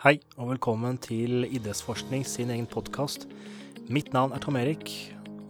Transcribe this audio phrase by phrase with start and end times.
[0.00, 3.26] Hei, og velkommen til Idrettsforskning sin egen podkast.
[3.92, 4.88] Mitt navn er Tom Erik,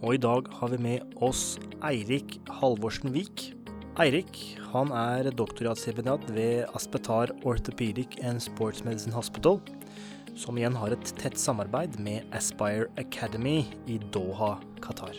[0.01, 1.53] og i dag har vi med oss
[1.87, 3.45] Eirik Halvorsen Vik.
[4.03, 4.41] Eirik
[4.73, 9.61] han er doktorgradsstipendiat ved Aspetar Orthopedic and Sports Medicine Hospital,
[10.35, 15.15] som igjen har et tett samarbeid med Aspire Academy i Doha, Qatar.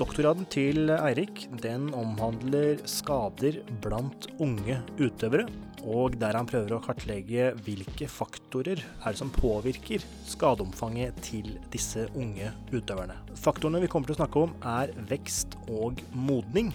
[0.00, 5.44] Doktorgraden til Eirik den omhandler skader blant unge utøvere,
[5.82, 12.06] og der han prøver å kartlegge hvilke faktorer er det som påvirker skadeomfanget til disse
[12.18, 13.18] unge utøverne.
[13.38, 16.72] Faktorene vi kommer til å snakke om, er vekst og modning.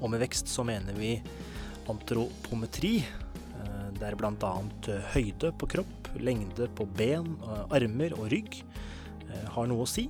[0.00, 1.14] Og med vekst så mener vi
[1.90, 4.54] antropometri, eh, der bl.a.
[5.14, 10.08] høyde på kropp, lengde på ben, eh, armer og rygg eh, har noe å si.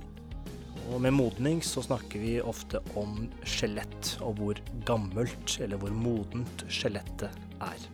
[0.89, 6.65] Og med modning så snakker vi ofte om skjelett, og hvor gammelt eller hvor modent
[6.71, 7.29] skjelettet
[7.61, 7.85] er.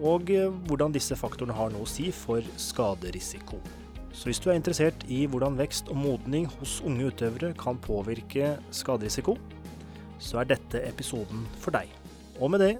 [0.00, 3.60] Og eh, hvordan disse faktorene har noe å si for skaderisiko.
[4.16, 8.56] Så hvis du er interessert i hvordan vekst og modning hos unge utøvere kan påvirke
[8.74, 9.36] skaderisiko,
[10.20, 11.90] så er dette episoden for deg.
[12.40, 12.72] Og med det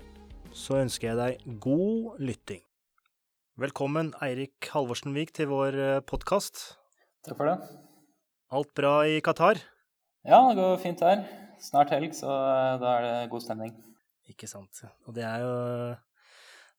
[0.57, 2.65] så ønsker jeg deg god lytting.
[3.61, 6.65] Velkommen Eirik Halvorsenvik til vår podkast.
[7.27, 7.80] Takk for det.
[8.51, 9.61] Alt bra i Qatar?
[10.27, 11.21] Ja, det går fint her.
[11.63, 13.77] Snart helg, så eh, da er det god stemning.
[14.33, 14.81] Ikke sant.
[15.07, 15.53] Og det er jo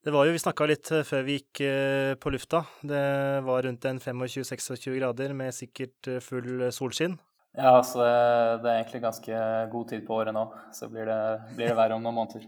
[0.04, 2.60] Det var jo Vi snakka litt eh, før vi gikk eh, på lufta.
[2.84, 3.00] Det
[3.48, 7.16] var rundt en 25-26 grader med sikkert full solskinn.
[7.56, 9.40] Ja, så det er egentlig ganske
[9.72, 10.44] god tid på året nå.
[10.76, 11.20] Så blir det,
[11.56, 12.44] blir det verre om noen måneder.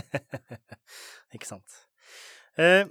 [1.36, 1.82] Ikke sant.
[2.56, 2.88] Eh,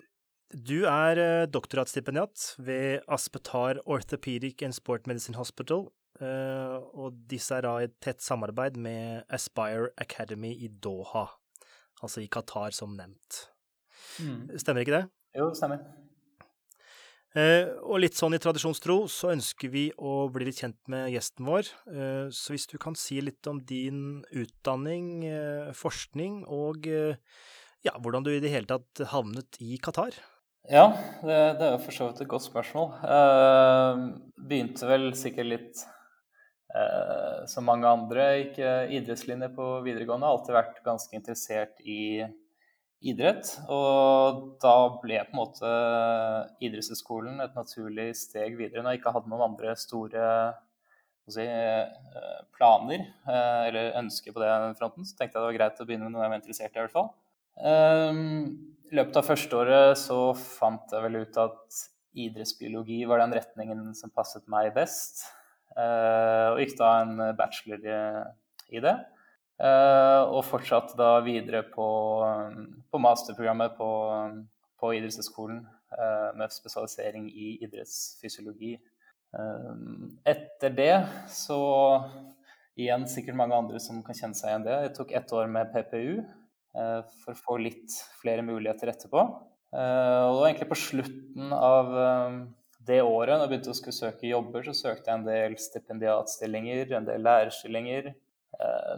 [0.54, 5.88] du er eh, doktorgradsstipendiat ved Aspetar Orthopedic and Sport Medicine Hospital,
[6.22, 11.26] eh, og disse er da i et tett samarbeid med Aspire Academy i Doha,
[12.02, 13.48] altså i Qatar, som nevnt.
[14.22, 14.54] Mm.
[14.62, 15.04] Stemmer ikke det?
[15.34, 15.82] Jo, det stemmer.
[17.34, 21.48] Eh, og litt sånn i tradisjonstro så ønsker vi å bli litt kjent med gjesten
[21.50, 21.72] vår.
[22.30, 25.26] så hvis du kan si litt om din utdanning,
[25.74, 30.14] forskning og ja, hvordan du i det hele tatt havnet i Qatar?
[30.72, 32.94] Ja, det, det er jo for så vidt et godt spørsmål.
[33.04, 34.04] Uh,
[34.48, 35.82] begynte vel sikkert litt
[36.72, 38.30] uh, som mange andre.
[38.40, 38.62] Gikk
[38.96, 40.30] idrettslinje på videregående.
[40.30, 42.24] Alltid vært ganske interessert i
[43.04, 43.52] idrett.
[43.68, 45.72] Og da ble på en måte
[46.64, 48.86] idrettshøyskolen et naturlig steg videre.
[48.86, 50.30] Når jeg ikke hadde noen andre store
[51.28, 55.92] si, uh, planer eller ønsker på den fronten, så tenkte jeg det var greit å
[55.92, 56.78] begynne med noe jeg var interessert i.
[56.80, 57.12] i hvert fall.
[57.60, 61.78] Um, I løpet av førsteåret så fant jeg vel ut at
[62.14, 65.24] idrettsbiologi var den retningen som passet meg best.
[65.74, 68.94] Uh, og gikk da en bachelor i, det.
[69.58, 71.88] Uh, og fortsatte da videre på,
[72.94, 73.90] på masterprogrammet på,
[74.78, 75.64] på idrettshøyskolen
[75.98, 78.76] uh, med spesialisering i idrettsfysiologi.
[80.30, 80.94] etter det
[81.34, 81.58] så
[82.78, 84.80] igjen sikkert mange andre som kan kjenne seg igjen det.
[84.86, 86.43] Jeg tok ett år med PPU, Eh,
[86.74, 89.24] for å få litt flere muligheter etterpå.
[89.74, 92.36] Eh, og det var egentlig på slutten av eh,
[92.86, 96.94] det året, når jeg begynte å skulle søke jobber, så søkte jeg en del stipendiatstillinger,
[96.94, 98.14] en del lærerstillinger.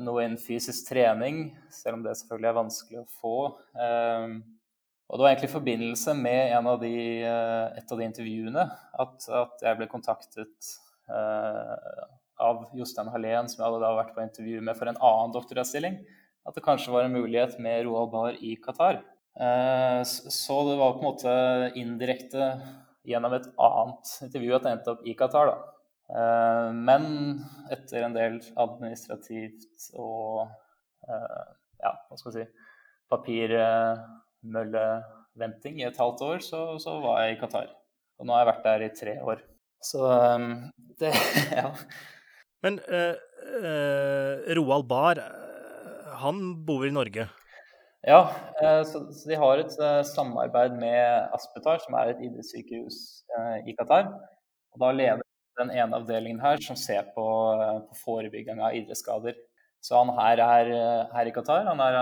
[0.03, 3.35] Noe innen fysisk trening, selv om det selvfølgelig er vanskelig å få.
[3.55, 6.91] Og det var egentlig i forbindelse med av de,
[7.23, 8.65] et av de intervjuene
[9.05, 10.73] at, at jeg ble kontaktet
[11.07, 16.01] av Jostein Hallén, som jeg hadde vært på intervju med for en annen doktorgradsstilling
[16.45, 18.95] at det kanskje var en mulighet med Roald Bahr i Qatar.
[19.35, 21.31] Eh, så det var på en måte
[21.79, 22.43] indirekte
[23.05, 25.45] gjennom et annet intervju at det endte opp i Qatar.
[25.51, 25.57] da.
[26.05, 27.03] Eh, men
[27.73, 30.35] etter en del administrativt og
[31.09, 31.45] eh,
[31.81, 32.45] ja, hva skal vi si
[33.11, 37.67] papirmølleventing i et halvt år, så, så, var jeg i Qatar.
[38.19, 39.39] Og nå har jeg vært der i tre år.
[39.83, 39.99] Så
[41.01, 41.11] det
[41.53, 41.69] Ja.
[42.63, 43.15] Men uh,
[43.61, 45.17] uh, Roald Bar
[46.21, 47.27] han bor i Norge?
[48.07, 48.31] Ja,
[48.61, 48.99] eh, så,
[49.29, 52.97] de har et eh, samarbeid med Aspetar, som er et idrettssykehus
[53.33, 54.11] eh, i Qatar.
[54.75, 55.23] Og da leder
[55.57, 57.25] den ene avdelingen her som ser på,
[57.87, 59.39] på forebygging av idrettsskader.
[59.81, 60.69] Så han her er
[61.15, 61.65] her i Qatar.
[61.65, 61.97] Han er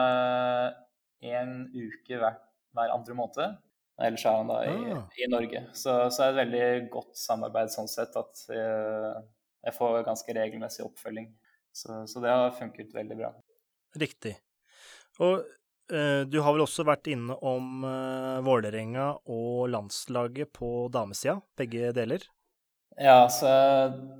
[1.37, 2.35] en uke hver,
[2.75, 3.55] hver andre måned.
[4.03, 5.03] Ellers er han da i, ah.
[5.21, 5.63] i Norge.
[5.71, 10.83] Så, så, er det et veldig godt samarbeid sånn sett at jeg får ganske regelmessig
[10.87, 11.29] oppfølging.
[11.71, 13.33] Så, så det har funket veldig bra.
[13.99, 14.37] Riktig.
[15.21, 15.43] Og
[15.93, 21.91] eh, du har vel også vært inne om eh, Vålerenga og landslaget på damesida, begge
[21.95, 22.25] deler?
[22.93, 23.49] Ja, så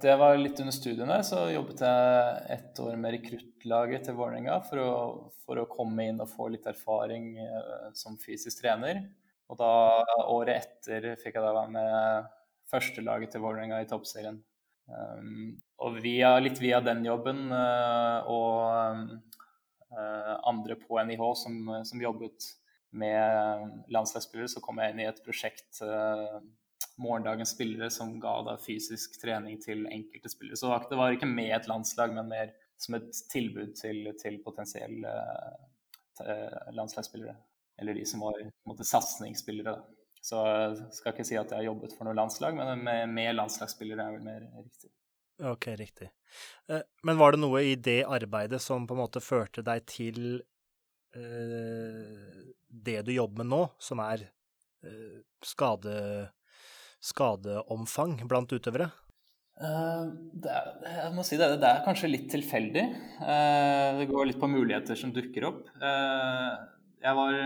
[0.02, 1.20] det var litt under studiene.
[1.25, 6.31] Så jobbet jeg ett år med rekruttlaget til Vålerenga for, for, å komme inn og
[6.31, 9.04] få litt erfaring eh, som fysisk trener.
[9.52, 9.74] Og da
[10.31, 12.31] året etter fikk jeg da være med
[12.74, 14.42] førstelaget til Vålerenga i toppserien.
[14.84, 15.54] Um,
[15.84, 19.38] og via, litt via den jobben uh, og uh,
[20.44, 21.56] andre på NIH som,
[21.86, 22.50] som, jobbet
[22.94, 25.81] med landslagsspillere, så kom jeg inn i et prosjekt
[27.01, 30.60] Morgendagens spillere som ga da fysisk trening til enkelte spillere.
[30.60, 35.13] Så det var ikke med et landslag, men mer som et tilbud til, til potensielle
[36.78, 37.36] landslagsspillere.
[37.81, 38.38] Eller de som var
[38.69, 39.78] måte, satsingsspillere.
[40.24, 43.34] Så jeg skal ikke si at jeg har jobbet for noe landslag, men med, med
[43.36, 44.92] landslagsspillere er vel mer riktig.
[45.44, 46.10] Ok, riktig.
[46.72, 50.19] Eh, men var det noe i det arbeidet som på en måte førte deg til
[51.18, 54.28] eh, det du jobber med nå, som er
[54.88, 55.95] eh, skade,
[57.04, 58.92] skadeomfang blant utøvere?
[59.54, 60.10] Uh,
[60.50, 62.84] er, jeg må si det, det er kanskje litt tilfeldig.
[63.19, 65.68] Det går litt på muligheter som dukker opp.
[65.78, 67.38] Jeg var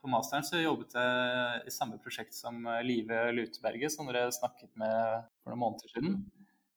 [0.00, 5.26] på masteren så jobbet jeg i samme prosjekt som Live Luteberget, som dere snakket med
[5.42, 6.20] for noen måneder siden.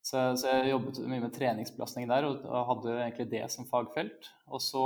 [0.03, 4.27] Så, så jeg jobbet mye med treningsbelastning der og, og, hadde egentlig det som fagfelt.
[4.51, 4.85] Og så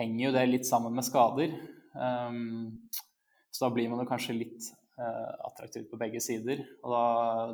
[0.00, 1.54] henger jo det litt sammen med skader.
[1.94, 2.90] Um,
[3.52, 4.68] så da blir man jo kanskje litt
[4.98, 6.64] uh, attraktiv på begge sider.
[6.82, 7.02] Og da,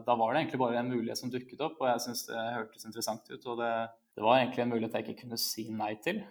[0.06, 2.88] da, var det egentlig bare en mulighet som dukket opp, og jeg syntes det hørtes
[2.88, 3.42] interessant ut.
[3.42, 3.72] Og det,
[4.16, 6.22] det, var egentlig en mulighet jeg ikke kunne si nei til.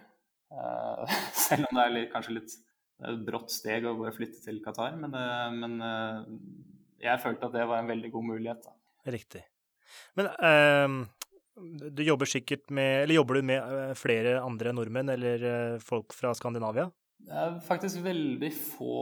[0.50, 1.04] Uh,
[1.46, 2.58] selv om det er litt, kanskje litt
[3.06, 6.24] et brått steg å bare flytte til Qatar, men, eh, men, uh,
[6.98, 8.64] jeg følte at det var en veldig god mulighet.
[8.66, 9.12] Da.
[9.14, 9.44] Riktig.
[10.18, 11.06] Men uh,
[11.90, 16.86] du jobber sikkert med Eller jobber du med flere andre nordmenn eller folk fra Skandinavia?
[17.18, 19.00] Det er faktisk veldig få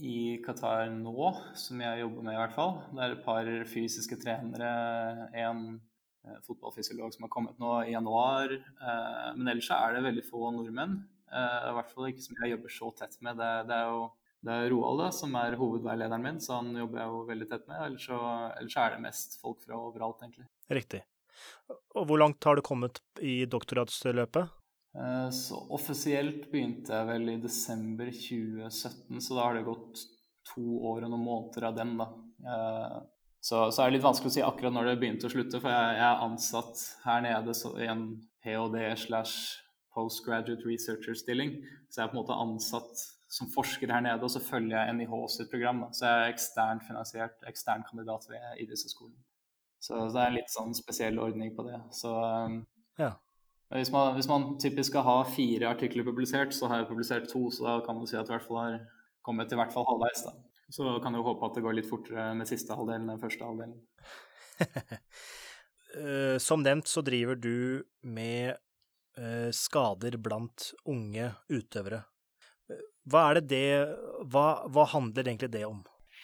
[0.00, 1.28] i Qatar nå
[1.60, 2.72] som jeg jobber med, i hvert fall.
[2.88, 4.70] Det er et par fysiske trenere,
[5.36, 5.76] en
[6.46, 8.54] fotballfysiolog som har kommet nå i januar.
[9.36, 10.96] Men ellers så er det veldig få nordmenn.
[11.30, 13.36] I hvert fall ikke som jeg jobber så tett med.
[13.38, 14.08] Det, det er jo
[14.46, 17.66] det er Roald da, som er hovedveilederen min, så han jobber jeg jo veldig tett
[17.68, 17.82] med.
[17.84, 18.20] Ellers så,
[18.56, 20.46] ellers er det mest folk fra overalt, egentlig.
[20.72, 21.02] Riktig.
[21.98, 24.56] Og hvor langt har du kommet i doktoratsløpet?
[24.96, 30.06] Uh, så offisielt begynte jeg vel i desember 2017, så da har det gått
[30.50, 32.08] to år og noen måneder av den, da.
[32.40, 32.98] Uh,
[33.40, 35.72] så, så, er det litt vanskelig å si akkurat når det begynte å slutte, for
[35.72, 38.08] jeg, jeg er ansatt her nede så, i en
[38.44, 38.82] ph.d.
[39.04, 39.36] slash
[39.94, 41.58] postgraduate researcher-stilling.
[41.88, 44.96] Så jeg er på en måte ansatt som forsker her nede, og så følger jeg
[44.98, 45.84] NIH sitt program.
[45.84, 45.88] Da.
[45.94, 49.16] Så jeg er eksternt finansiert, ekstern kandidat ved idrettshøyskolen.
[49.80, 51.78] Så det er en litt sånn spesiell ordning på det.
[51.96, 52.58] Så um,
[53.00, 53.14] ja.
[53.72, 57.46] hvis, man, hvis, man, typisk skal ha fire artikler publisert, så har jeg publisert to,
[57.54, 58.80] så da kan man si at du i hvert fall har
[59.24, 60.26] kommet i hvert fall halvveis.
[60.26, 60.34] da.
[60.70, 63.78] Så kan jeg håpe at det går litt fortere med siste halvdelen enn første halvdelen.
[65.90, 68.54] Eh, som nevnt så driver du med
[69.20, 72.04] Eh, skader blant unge utøvere.
[73.10, 73.64] Hva er det det
[74.30, 75.80] Hva, hva handler egentlig det om?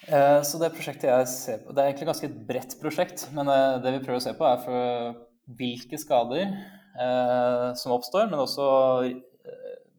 [0.06, 3.26] Eh, så det prosjektet jeg ser på, det er egentlig ganske et bredt prosjekt.
[3.34, 5.22] Men eh, det vi prøver å se på, er for
[5.58, 8.66] hvilke skader eh, som oppstår, men også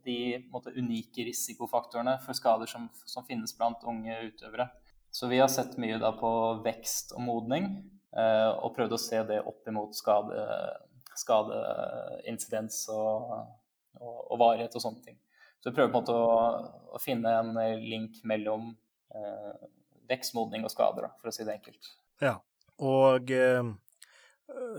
[0.08, 0.20] de
[0.54, 4.70] måte, unike risikofaktorene for skader som, som, finnes blant unge utøvere.
[5.12, 6.30] Så vi har sett mye da på
[6.64, 7.68] vekst og modning,
[8.16, 10.46] og prøvd å se det opp imot skade,
[11.20, 13.34] skadeinsidens og,
[14.00, 15.20] og, og, varighet og sånne ting.
[15.68, 16.36] Så vi prøver på en måte å,
[16.96, 17.50] å finne en
[17.84, 18.70] link mellom
[19.12, 19.66] eh,
[20.08, 21.90] vekstmodning og skader, for å si det enkelt.
[22.24, 22.38] Ja,
[22.80, 23.68] og eh,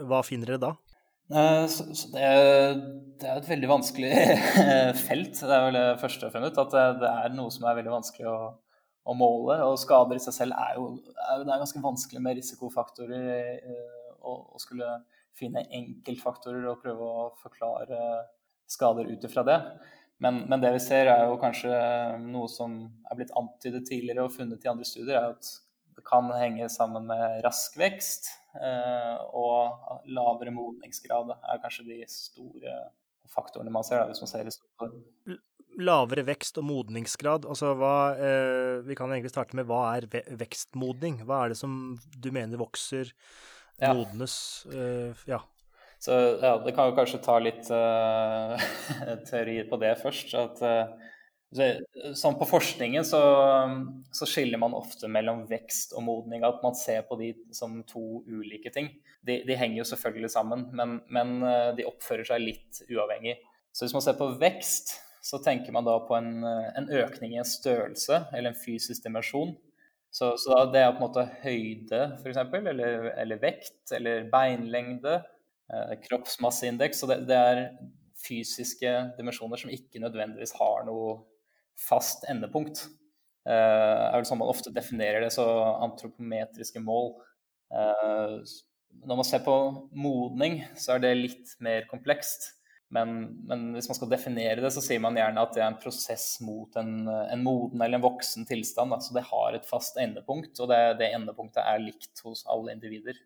[0.09, 0.71] hva finner dere da?
[1.29, 2.31] Eh, så, så det,
[3.21, 4.15] det, er et veldig vanskelig
[5.11, 5.43] felt.
[5.43, 6.63] Det er vel det første jeg har funnet ut.
[6.65, 8.41] At det, det, er noe som er veldig vanskelig å,
[9.13, 9.59] å måle.
[9.69, 13.29] Og skader i seg selv er jo er, det er ganske vanskelig med risikofaktorer
[13.59, 15.03] eh, å skulle
[15.37, 18.01] finne enkeltfaktorer og prøve å forklare
[18.73, 19.61] skader ut ifra det.
[20.19, 21.73] Men, men, det vi ser, er jo kanskje
[22.25, 25.51] noe som er blitt antydet tidligere og funnet i andre studier, er at
[25.99, 32.75] det kan henge sammen med rask vekst eh, og lavere modningsgrad er kanskje de store
[33.29, 35.39] faktorene man ser, da, hvis man ser i.
[35.79, 40.09] Lavere vekst og modningsgrad, altså hva eh, Vi kan egentlig starte med hva er
[40.39, 41.23] vekstmodning?
[41.29, 41.75] Hva er det som
[42.19, 43.13] du mener vokser
[43.79, 43.93] ja.
[43.95, 45.43] modnes uh, Ja.
[45.99, 48.55] Så ja, det kan jo kanskje ta litt uh,
[49.31, 50.35] teori på det først.
[50.39, 51.07] at uh,
[51.49, 53.19] Sånn på forskningen så,
[54.13, 56.43] så, skiller man ofte mellom vekst og modning.
[56.45, 58.91] At man ser på de som to ulike ting.
[59.25, 61.39] De, de henger jo selvfølgelig sammen, men, men,
[61.79, 63.39] de oppfører seg litt uavhengig.
[63.73, 64.93] Så hvis man ser på vekst,
[65.25, 69.57] så tenker man da på en, en økning i en størrelse eller en fysisk dimensjon
[70.11, 75.19] så, så det er på en måte høyde, f.eks., eller, eller vekt, eller beinlengde,
[76.09, 77.01] kroppsmasseindeks.
[77.01, 77.65] Så det, det, er
[78.19, 81.21] fysiske dimensjoner som ikke nødvendigvis har noe
[81.79, 82.87] fast endepunkt.
[83.47, 85.45] Det er vel sånn man ofte definerer det, så
[85.87, 87.13] antropometriske mål.
[87.71, 89.55] Når man ser på
[89.95, 92.51] modning, så er det litt mer komplekst.
[92.89, 95.81] Men, men, hvis man skal definere det, så sier man gjerne at det er en
[95.81, 98.95] prosess mot en, en moden eller en voksen tilstand.
[98.97, 103.19] Altså det har et fast endepunkt, og det, det endepunktet er likt hos alle individer.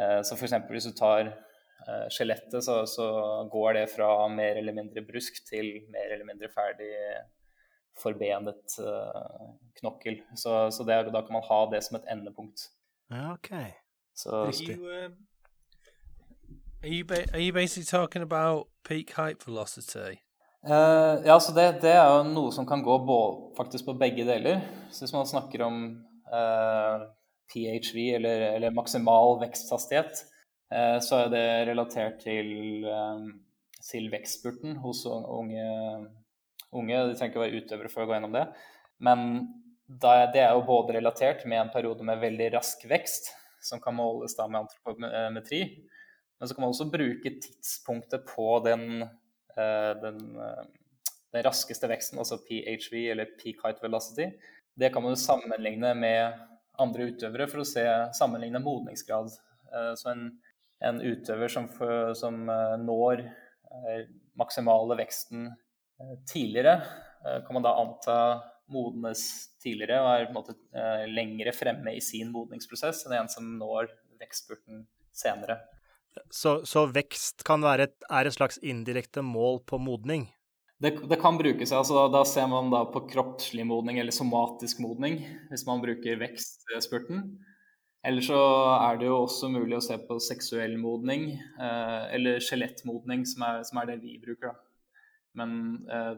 [0.00, 0.56] Eh, så f.eks.
[0.66, 1.53] hvis du tar eh,
[2.08, 3.06] skjelettet, så, så,
[3.52, 6.92] går det fra mer eller mindre brusk til mer eller mindre ferdig
[8.02, 9.50] forbenet eh,
[9.80, 10.20] knokkel.
[10.36, 12.68] Så, så det, da kan man ha det som et endepunkt.
[13.34, 13.52] OK.
[14.14, 14.78] Så, Riktig.
[16.84, 20.20] Are you, are you basically talking about peak height velocity?
[20.64, 22.96] Uh, ja, så det, det, er jo noe som kan gå
[23.56, 24.62] faktisk på begge deler.
[24.90, 25.80] Så hvis man snakker om
[26.32, 27.04] uh, eh,
[27.52, 30.24] PHV, eller, eller, maksimal veksthastighet,
[30.72, 32.86] så er det relatert til,
[33.84, 35.66] til vekstspurten hos unge,
[36.74, 37.02] unge.
[37.10, 38.46] De trenger ikke å være utøvere for å gå gjennom det.
[39.04, 39.26] Men
[39.86, 43.30] det er jo både relatert med en periode med veldig rask vekst,
[43.62, 45.62] som kan måles da med antropometri,
[46.38, 49.02] men så kan man også bruke tidspunktet på den,
[49.56, 50.64] eh, den, eh,
[51.32, 54.32] den raskeste veksten, altså PHV eller peak height velocity.
[54.76, 56.34] Det kan man jo sammenligne med
[56.78, 57.84] andre utøvere for å se,
[58.18, 59.30] sammenligne modningsgrad.
[59.72, 60.26] Eh, så en,
[60.84, 61.68] en utøver som,
[62.16, 62.44] som
[62.84, 63.24] når
[64.38, 65.48] maksimale veksten
[66.30, 66.76] tidligere,
[67.24, 68.18] kan man da anta
[68.70, 69.22] modnes
[69.62, 73.90] tidligere og er på en måte lengre fremme i sin modningsprosess enn en som når
[74.20, 75.58] vekstspurten senere.
[76.30, 80.28] Så, så vekst kan være et, er et slags indirekte mål på modning?
[80.82, 81.72] Det, det kan brukes.
[81.72, 86.20] altså Da, da ser man da på kroppslig modning eller somatisk modning, hvis man bruker
[86.20, 87.24] vekstspurten.
[88.04, 88.36] Eller så
[88.74, 93.80] er det jo også mulig å se på seksuell modning, eh, eller skjelettmodning, som, som,
[93.80, 94.52] er det vi bruker.
[94.52, 94.98] da.
[95.40, 95.54] Men
[95.88, 96.12] eh,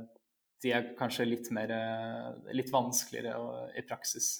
[0.62, 4.32] de er kanskje litt mer eh, litt vanskeligere å, i praksis.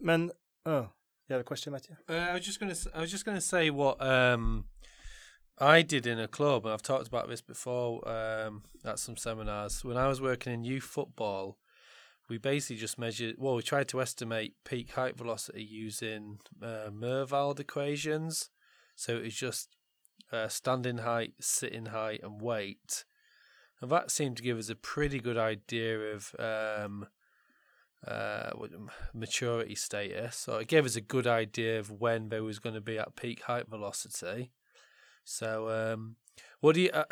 [0.00, 0.30] Men
[0.64, 0.86] oh,
[1.26, 1.96] you have a question, Matthew?
[2.08, 2.74] Uh, I was just gonna.
[2.94, 4.66] I was just gonna say what um,
[5.58, 9.84] I did in a club, and I've talked about this before um, at some seminars.
[9.84, 11.58] When I was working in youth football,
[12.28, 13.36] we basically just measured.
[13.38, 18.50] Well, we tried to estimate peak height velocity using uh, Mervald equations.
[18.94, 19.76] So it was just
[20.32, 23.04] uh, standing height, sitting height, and weight.
[23.80, 27.06] And that seemed to give us a pretty good idea of um,
[28.06, 28.50] uh,
[29.14, 30.36] maturity status.
[30.36, 33.16] So it gave us a good idea of when they was going to be at
[33.16, 34.50] peak height velocity.
[35.24, 36.16] So, um,
[36.60, 36.90] what do you?
[36.90, 37.04] Uh,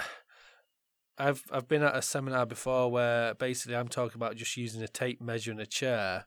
[1.18, 4.88] I've I've been at a seminar before where basically I'm talking about just using a
[4.88, 6.26] tape measure in a chair,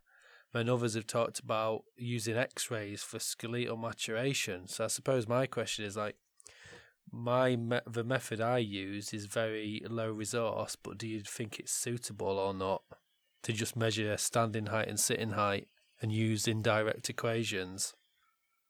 [0.53, 4.67] and others have talked about using X-rays for skeletal maturation.
[4.67, 6.15] So I suppose my question is like,
[7.11, 11.71] my me- the method I use is very low resource, but do you think it's
[11.71, 12.81] suitable or not?
[13.43, 15.67] to just measure standing height and sitting height
[16.01, 17.93] and use indirect equations?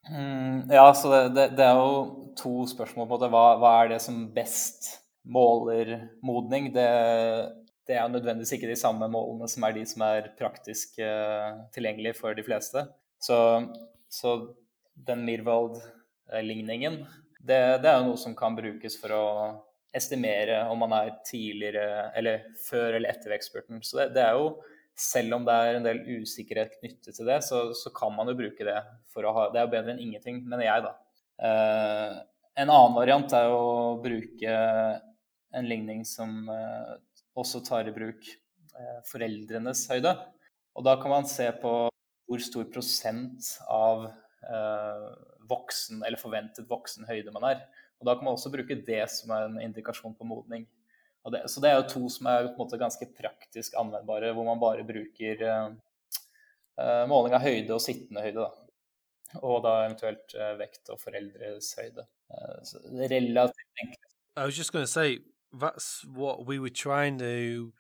[0.09, 3.29] Mm, ja, så det, det, det, er jo to spørsmål på det.
[3.29, 4.88] Hva, hva, er det som best
[5.23, 5.95] måler
[6.25, 6.71] modning?
[6.75, 6.88] Det,
[7.88, 12.17] det, er nødvendigvis ikke de samme målene som er de som er praktisk uh, tilgjengelige
[12.19, 12.85] for de fleste.
[13.19, 13.38] Så,
[14.09, 14.35] så
[14.95, 17.01] den Mirwald-ligningen,
[17.39, 19.25] det, det, er noe som kan brukes for å
[19.95, 23.81] estimere om man er tidligere eller før eller etter vekstspurten.
[23.83, 24.51] Så det, det, er jo,
[24.99, 28.38] selv om det er en del usikkerhet knyttet til det, så, så, kan man jo
[28.38, 30.93] bruke det for å ha Det er jo bedre enn ingenting, mener jeg, da.
[31.39, 32.19] Eh,
[32.59, 34.55] en annen variant er å bruke
[35.56, 36.94] en ligning som eh,
[37.39, 40.13] også tar i bruk eh, foreldrenes høyde.
[40.77, 41.74] Og da kan man se på
[42.29, 45.06] hvor stor prosent av eh,
[45.50, 47.63] voksen eller forventet voksen høyde man er.
[48.00, 50.68] Og Da kan man også bruke det som en indikasjon på modning.
[51.29, 54.48] Det, så det er jo to som er på en måte ganske praktisk anvendbare, hvor
[54.48, 55.74] man bare bruker uh,
[57.12, 58.46] måling av høyde og sittende høyde.
[58.46, 59.41] Da.
[59.44, 62.08] Og da eventuelt uh, vekt og foreldres høyde.
[62.32, 64.08] Uh, relativt enkelt.
[64.38, 65.20] I was just going to say,
[65.58, 67.74] that's what we were trying to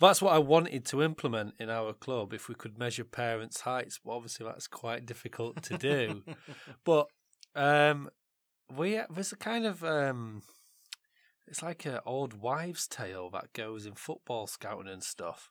[0.00, 4.00] that's what I wanted to implement in our club if we could measure parents' heights.
[4.04, 6.24] But obviously, that's quite difficult to do.
[6.84, 7.06] but
[7.54, 8.10] um,
[8.76, 10.42] we there's a kind of um,
[11.46, 15.50] it's like an old wives' tale that goes in football scouting and stuff.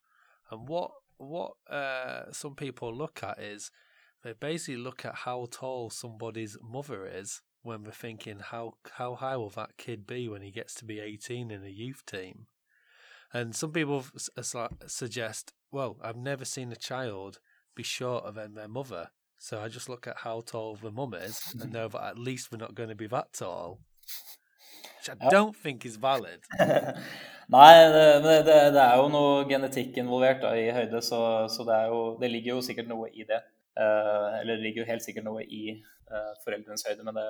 [0.50, 3.72] And what what uh, some people look at is
[4.24, 9.38] they basically look at how tall somebody's mother is when we're thinking how how high
[9.38, 12.48] will that kid be when he gets to be 18 in a youth team.
[13.34, 14.06] And some people
[14.88, 17.40] suggest, well, I've never seen a child
[17.76, 19.12] be shorter than their mother.
[19.38, 22.52] So I just look at how tall the mum is and know that at least
[22.52, 23.80] we're not going to be that tall.
[25.02, 26.42] which I don't think is valid.
[27.50, 31.80] Nei, det, det, det, er jo noe genetikk involvert da, i høyde, så, så det,
[31.92, 33.42] jo, det, ligger jo sikkert noe i det.
[33.76, 35.82] Uh, eller det ligger jo helt sikkert noe i uh,
[36.44, 37.26] foreldrenes høyde, men det,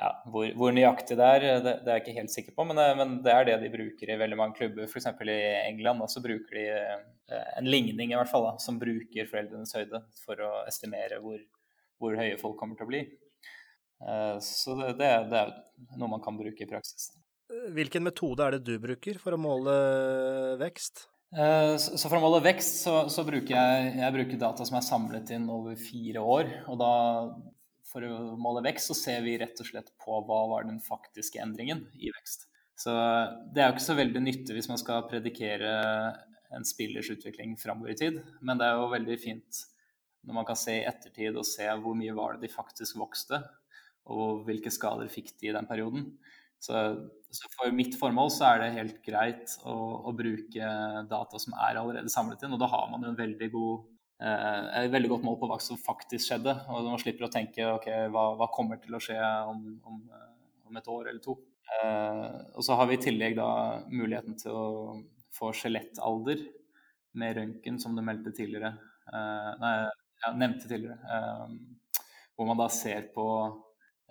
[0.00, 2.66] ja, hvor, hvor, nøyaktig det er, det, det, er jeg ikke helt sikker på.
[2.68, 4.88] Men, men, det er det de bruker i veldig mange klubber.
[4.88, 5.08] F.eks.
[5.24, 6.66] i England da, så bruker de
[7.56, 11.40] en ligning i hvert fall, da, som bruker foreldrenes høyde for å estimere hvor,
[12.02, 13.04] hvor høye folk kommer til å bli.
[14.44, 15.54] så det, det, er
[15.96, 17.10] noe man kan bruke i praksis.
[17.46, 19.74] Hvilken metode er det du bruker for å måle
[20.60, 21.06] vekst?
[21.34, 24.86] Eh, så for å måle vekst, så, så bruker jeg, jeg bruker data som er
[24.86, 26.52] samlet inn over fire år.
[26.70, 26.92] Og da,
[27.96, 31.40] for å måle vekst, så ser vi rett og slett på hva var den faktiske
[31.40, 32.44] endringen i vekst.
[32.76, 32.92] Så
[33.56, 35.70] det er jo ikke så veldig nyttig hvis man skal predikere
[36.52, 39.62] en spillers utvikling framover i tid, men det er jo veldig fint
[40.26, 43.40] når man kan se i ettertid og se hvor mye var det de faktisk vokste,
[44.12, 46.10] og hvilke skader fikk de i den perioden.
[46.60, 46.76] Så,
[47.32, 49.74] så, for mitt formål så er det helt greit å,
[50.08, 50.70] å, bruke
[51.08, 53.84] data som er allerede samlet inn, og da har man jo en veldig god
[54.16, 56.54] et veldig godt mål på hva som faktisk skjedde.
[56.72, 59.18] Og man slipper å tenke ok, hva, hva kommer til å skje
[59.50, 60.00] om, om,
[60.70, 61.36] om et år eller to.
[61.66, 63.48] Uh, og så har vi i tillegg da
[63.90, 64.66] muligheten til å
[65.34, 66.44] få skjelettalder
[67.18, 68.76] med røntgen, som du meldte tidligere.
[69.10, 69.72] Uh, nei,
[70.22, 70.96] ja, nevnte tidligere.
[71.04, 71.76] Uh,
[72.36, 73.26] hvor man da ser på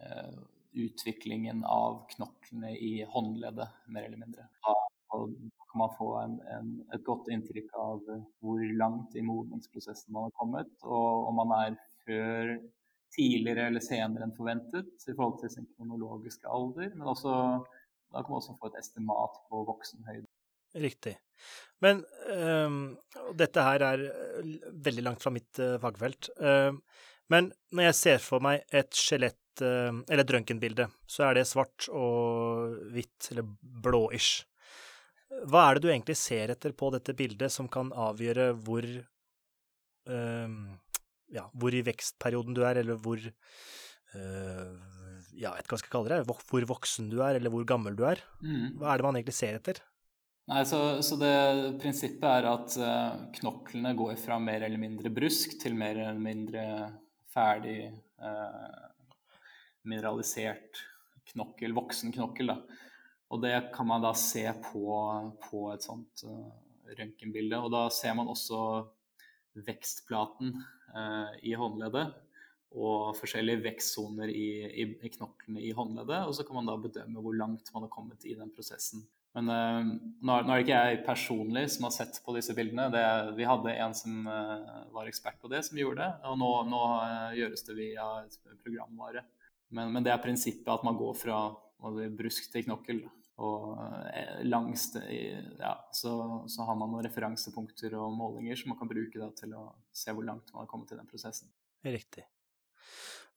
[0.01, 0.37] eh,
[0.81, 4.47] utviklingen av knoklene i håndleddet, mer eller mindre.
[5.25, 8.01] Da kan man få en, en, et godt inntrykk av
[8.43, 12.55] hvor langt i modningsprosessen man har kommet, og om man er før,
[13.15, 16.89] tidligere eller senere enn forventet i forhold til sin kronologiske alder.
[16.97, 17.35] Men også,
[18.11, 20.27] da kan man også få et estimat på voksenhøyde.
[20.83, 21.13] Riktig.
[21.79, 22.01] Men
[22.33, 22.75] øh,
[23.39, 24.03] dette her er
[24.87, 26.27] veldig langt fra mitt øh, fagfelt.
[26.35, 26.73] Øh,
[27.31, 31.47] men når jeg ser for meg et skjelett Eh, eller et røntgenbilde, så er det
[31.47, 34.45] svart og hvitt, eller blå-ish.
[35.43, 38.85] Hva er det du egentlig ser etter på dette bildet som kan avgjøre hvor
[40.09, 40.49] uh,
[41.33, 44.69] ja, hvor i vekstperioden du er, eller hvor uh,
[45.35, 47.67] ja, jeg vet ikke hva jeg skal kalle det, hvor voksen du er, eller hvor
[47.67, 48.21] gammel du er.
[48.39, 48.77] Mm.
[48.79, 49.81] Hva er det man egentlig ser etter?
[50.45, 51.33] Nei, så, så det
[51.81, 56.65] Prinsippet er at uh, knoklene går fra mer eller mindre brusk til mer eller mindre
[57.33, 57.79] ferdig
[58.21, 58.91] uh,
[59.89, 60.83] mineralisert
[61.31, 62.53] knokkel, voksen knokkel.
[62.53, 62.59] Da.
[63.33, 64.85] Og det kan man da se på,
[65.47, 66.51] på et sånt uh,
[66.93, 67.57] røntgenbilde.
[67.57, 68.59] Og da ser man også
[69.65, 70.53] vekstplaten
[70.93, 72.13] uh, i håndleddet
[72.75, 76.25] og forskjellige vekstsoner i, i, i, knoklene i håndleddet.
[76.27, 79.05] Og så kan man da bedømme hvor langt man har kommet i den prosessen.
[79.35, 82.91] Men uh, nå, er det ikke jeg personlig som har sett på disse bildene.
[82.93, 83.05] Det,
[83.39, 86.11] vi hadde en som uh, var ekspert på det, som gjorde det.
[86.29, 86.83] Og nå, nå
[87.39, 88.09] gjøres det via
[88.63, 89.25] programvare.
[89.75, 91.39] Men, men, det er prinsippet at man går fra
[92.17, 92.99] brusk til knokkel.
[93.35, 93.75] Og
[94.15, 95.01] eh, langs det,
[95.59, 99.51] ja, så, så, har man noen referansepunkter og målinger som man kan bruke da, til
[99.59, 101.49] å se hvor langt man har kommet i den prosessen.
[101.83, 102.23] Riktig.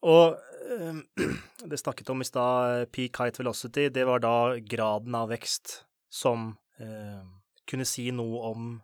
[0.07, 0.39] Og
[0.71, 1.03] øh,
[1.69, 5.65] det snakket om i stad, peak height velocity, det var da graden av vekst
[6.07, 7.23] som øh,
[7.67, 8.81] kunne si noe om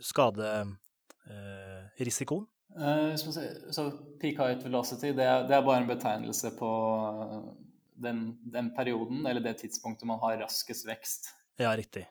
[0.00, 2.46] skaderisikoen?
[2.76, 6.68] Uh, så peak height velocity det er, det er, bare en betegnelse på
[7.08, 7.40] eh,
[8.02, 11.32] den, den, perioden eller det tidspunktet man har raskest vekst.
[11.60, 12.06] Ja, riktig.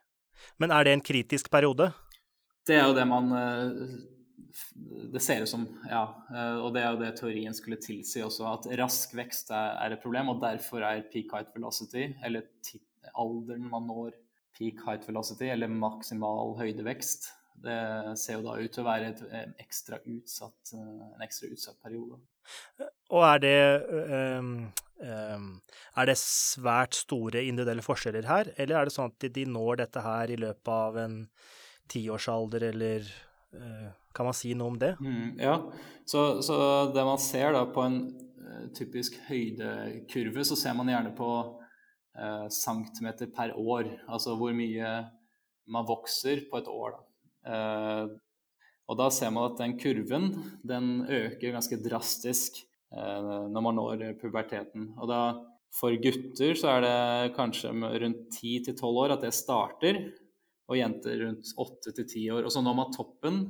[0.58, 1.92] Men er det en kritisk periode?
[2.66, 3.96] Det er jo det man eh,
[5.14, 6.04] Det ser ut som, ja.
[6.64, 10.34] Og det er jo det teorien skulle tilsi også, at rask vekst er, et problem.
[10.34, 12.48] Og derfor er peak height velocity, eller
[13.14, 14.16] alderen man når
[14.58, 17.28] peak height velocity, eller maksimal høydevekst,
[17.66, 21.78] det ser jo da ut til å være et, en, ekstra utsatt, en ekstra utsatt
[21.84, 22.20] periode.
[23.14, 23.56] Og er det,
[25.02, 30.04] er det svært store individuelle forskjeller her, eller er det sånn at de når dette
[30.06, 31.18] her i løpet av en
[31.92, 33.10] tiårsalder, eller
[33.60, 34.94] uh, kan man si noe om det?
[35.04, 35.58] Mm, ja,
[36.08, 36.58] så, så,
[36.96, 38.00] det man ser da på en
[38.40, 41.30] uh, typisk høydekurve, så ser man gjerne på
[42.18, 44.92] eh, centimeter per år, altså hvor mye
[45.72, 46.96] man vokser på et år.
[46.96, 47.02] da.
[47.56, 48.14] Eh,
[48.86, 50.30] og da ser man at den kurven
[50.66, 54.94] den øker ganske drastisk eh, når man når puberteten.
[54.96, 55.22] Og da
[55.76, 60.00] for gutter så er det kanskje rundt 10-12 år at det starter,
[60.66, 62.46] og jenter rundt 8-10 år.
[62.48, 63.42] Og så når man toppen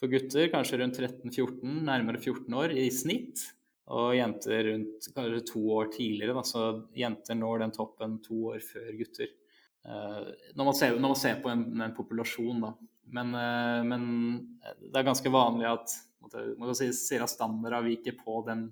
[0.00, 3.44] for gutter kanskje rundt 13-14, nærmere 14 år i snitt.
[3.92, 6.34] Og jenter rundt kanskje to år tidligere.
[6.38, 6.42] Da.
[6.46, 6.64] Så
[6.96, 9.30] jenter når den toppen to år før gutter.
[9.82, 12.72] Uh, når, man ser, når, man ser, på en, en populasjon, da.
[13.12, 14.04] Men, uh, men,
[14.78, 16.90] det er ganske vanlig at måtte, si,
[17.28, 18.68] standarda avviker på den,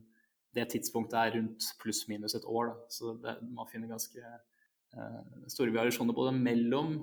[0.56, 2.72] det tidspunktet er rundt pluss-minus et år.
[2.72, 2.90] Da.
[2.90, 6.96] Så det, man finner ganske uh, store variasjoner både mellom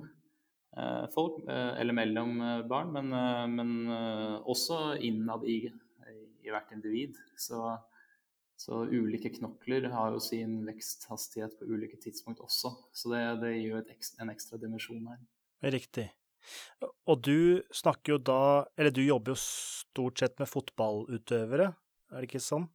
[0.76, 2.34] uh, folk, uh, eller mellom
[2.68, 3.12] barn, men,
[3.54, 3.92] men
[4.44, 5.62] også innad i,
[6.44, 7.16] i hvert individ.
[7.40, 7.62] Så,
[8.60, 12.74] så ulike knokler har jo sin veksthastighet på ulike tidspunkt også.
[12.92, 15.20] Så det, det gir jo ekstra, en ekstra dimensjon her.
[15.72, 16.10] Riktig.
[17.08, 18.40] Og du snakker jo da
[18.78, 21.72] Eller du jobber jo stort sett med fotballutøvere,
[22.12, 22.68] er det ikke sånn?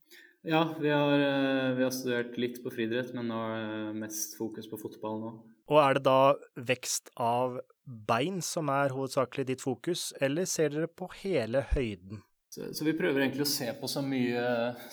[0.43, 4.36] Ja, vi har, eh, vi har studert litt på friidrett, men nå er det mest
[4.36, 5.31] fokus på fotball nå.
[5.71, 10.91] Og er det da vekst av bein som er hovedsakelig ditt fokus, eller ser dere
[10.91, 12.19] på hele høyden?
[12.51, 14.43] Så, så, vi prøver egentlig å se på så mye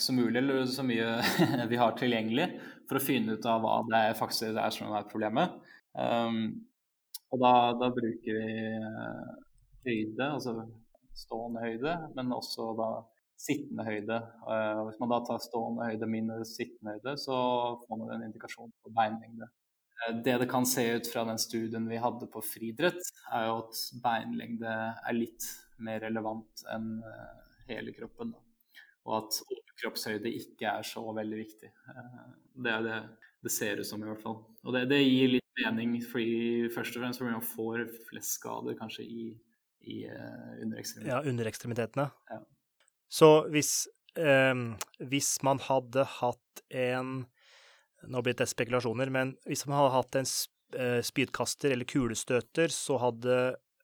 [0.01, 1.19] som mulig, eller så mye
[1.73, 2.47] vi har tilgjengelig,
[2.89, 5.59] for å finne ut av hva det faktisk er som er problemet.
[5.99, 6.63] Um,
[7.31, 9.31] og da, da bruker vi uh,
[9.87, 10.55] høyde, altså
[11.17, 12.91] stående høyde, men også da
[13.41, 14.19] sittende høyde.
[14.47, 17.39] Og hvis man da tar stående høyde minus sittende høyde, så
[17.85, 19.49] får man en indikasjon på beinlengde.
[20.01, 23.61] Uh, det det kan se ut fra den studien vi hadde på friidrett, er jo
[23.63, 25.47] at beinlengde er litt
[25.81, 26.99] mer relevant enn
[27.71, 28.35] hele kroppen.
[29.07, 31.71] Og at overkroppshøyde ikke er så veldig viktig.
[32.61, 32.99] Det er det
[33.45, 34.39] det ser ut som, i hvert fall.
[34.65, 38.77] Og det, det gir litt mening, fordi først og fremst fordi man får flest skader
[38.79, 39.27] kanskje i,
[39.89, 41.13] i uh, underekstremitetene.
[41.13, 42.07] Ja, underekstremitetene.
[42.31, 42.41] Ja.
[43.11, 43.75] Så hvis,
[44.21, 44.75] um,
[45.11, 47.23] hvis man hadde hatt en
[48.01, 50.29] Nå blir det spekulasjoner, men hvis man hadde hatt en
[50.73, 53.35] uh, spydkaster eller kulestøter, så hadde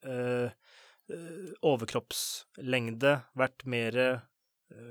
[0.09, 0.71] uh,
[1.61, 3.99] overkroppslengde vært mer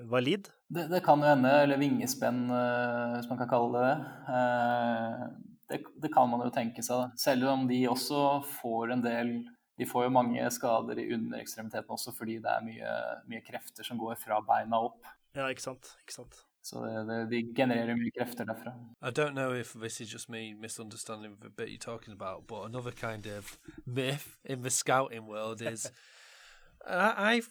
[0.09, 0.47] valid?
[0.67, 3.95] Det, det, kan jo hende, eller vingespenn, hvis man kan kalle det
[4.29, 5.35] det
[5.69, 7.13] det, det, kan man jo tenke seg.
[7.19, 8.21] Selv om de også
[8.61, 9.35] får en del
[9.75, 12.91] De får jo mange skader i underekstremiteten også fordi det er mye,
[13.27, 15.01] mye, krefter som går fra beina opp.
[15.35, 15.89] Ja, ikke sant.
[16.05, 16.37] Ikke sant.
[16.63, 18.71] Så they, generate de genererer mye krefter derfra.
[19.01, 22.63] I don't know if this is just me misunderstanding the bit you're talking about, but
[22.63, 25.91] another kind of myth in the scouting world is
[26.87, 27.41] I, I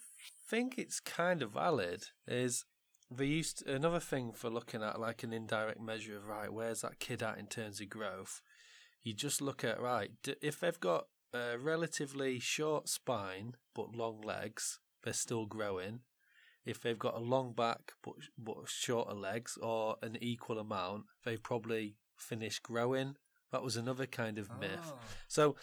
[0.54, 2.64] think it's kind of valid is
[3.10, 6.82] they used to, another thing for looking at like an indirect measure of right where's
[6.82, 8.40] that kid at in terms of growth?
[9.02, 14.78] You just look at right if they've got a relatively short spine but long legs
[15.02, 16.00] they're still growing.
[16.64, 21.36] If they've got a long back but but shorter legs or an equal amount they
[21.36, 23.16] probably finish growing.
[23.50, 24.92] That was another kind of myth.
[24.92, 24.98] Oh.
[25.26, 25.56] so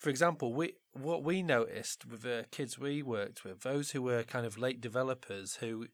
[0.00, 4.22] for example, we what we noticed with the kids we worked with, those who were
[4.22, 5.86] kind of late developers who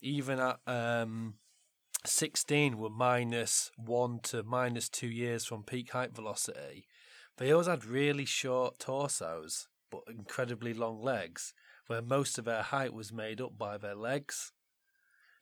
[0.00, 1.34] even at um,
[2.04, 6.86] 16 were minus one to minus two years from peak height velocity.
[7.36, 11.52] They always had really short torsos, but incredibly long legs,
[11.86, 14.52] where most of their height was made up by their legs.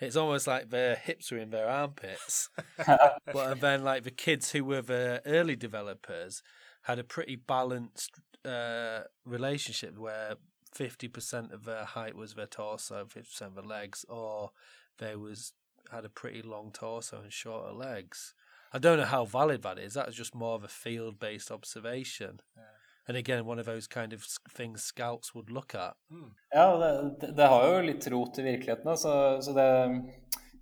[0.01, 2.49] It's almost like their hips were in their armpits.
[3.33, 6.43] but then, like the kids who were the early developers
[6.83, 10.35] had a pretty balanced uh, relationship where
[10.75, 14.51] 50% of their height was their torso, 50% of their legs, or
[14.99, 15.53] they was
[15.91, 18.35] had a pretty long torso and shorter legs.
[18.73, 19.95] I don't know how valid that is.
[19.95, 22.41] That's just more of a field based observation.
[22.57, 22.63] Yeah.
[23.09, 25.95] And again, one of those kind of things scouts would look at.
[26.13, 26.31] Mm.
[26.53, 28.97] Ja, det, det, har jo litt rot i virkeligheten.
[28.97, 29.71] Så, så det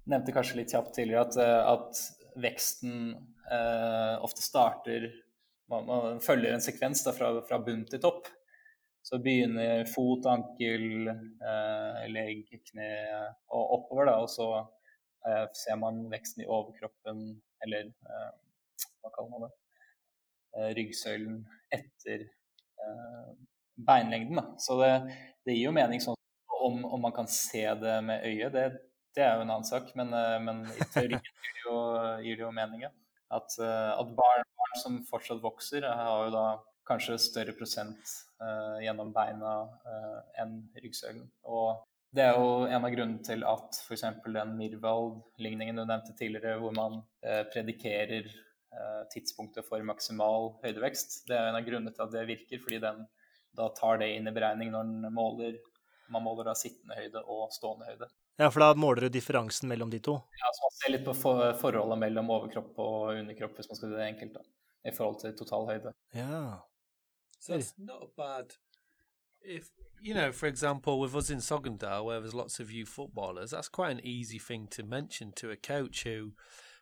[0.09, 2.01] nevnte kanskje litt kjapt tidligere at, eh, at
[2.41, 3.11] veksten
[3.53, 5.11] eh, ofte starter
[5.71, 8.29] man, man, følger en sekvens da, fra, fra bunn til topp.
[9.09, 12.89] Så begynner fot, ankel, eh, legg, kne
[13.55, 14.17] og oppover, da.
[14.25, 14.49] Og så
[15.29, 17.23] eh, ser man veksten i overkroppen,
[17.65, 18.29] eller eh,
[19.01, 19.55] hva kaller man det,
[20.59, 21.41] eh, ryggsøylen
[21.79, 23.33] etter eh,
[23.89, 24.43] beinlengden.
[24.43, 24.47] Da.
[24.61, 24.93] Så det,
[25.47, 26.19] det, gir jo mening sånn
[26.59, 28.67] om, om, man kan se det med øyet, det,
[29.17, 29.95] det er jo en annen sak.
[29.97, 31.79] Men, eh, men i teorien gir det jo,
[32.27, 32.89] gir det jo mening.
[33.29, 36.47] At, at barn, barn som fortsatt vokser, har jo da
[36.89, 39.61] kanskje større prosent eh, gjennom beina
[39.93, 41.27] eh, enn ryggsøylen.
[41.53, 41.85] Og
[42.17, 44.07] det er jo en av grunnene til at f.eks.
[44.25, 48.31] den Mirvald-ligningen du nevnte tidligere, hvor man eh, predikerer
[49.11, 53.01] tidspunktet for maksimal høydevekst, det er en av grunnene til at det virker, fordi den
[53.57, 55.57] da tar det inn i beregning når den måler
[56.09, 58.09] man måler da sittende høyde og stående høyde.
[58.39, 60.15] Ja, for da måler du differansen mellom de to?
[60.41, 64.01] Ja, så man ser litt på forholdet mellom overkropp og underkropp, hvis man skal gjøre
[64.05, 65.93] det enkelt, da, i forhold til total høyde.
[66.15, 66.55] Ja.
[67.41, 68.47] So it's not bad.
[69.45, 69.69] If
[70.01, 73.69] you know, for example, with us in Sogndal, where there's lots of youth footballers, that's
[73.69, 76.33] quite an easy thing to mention to a coach who,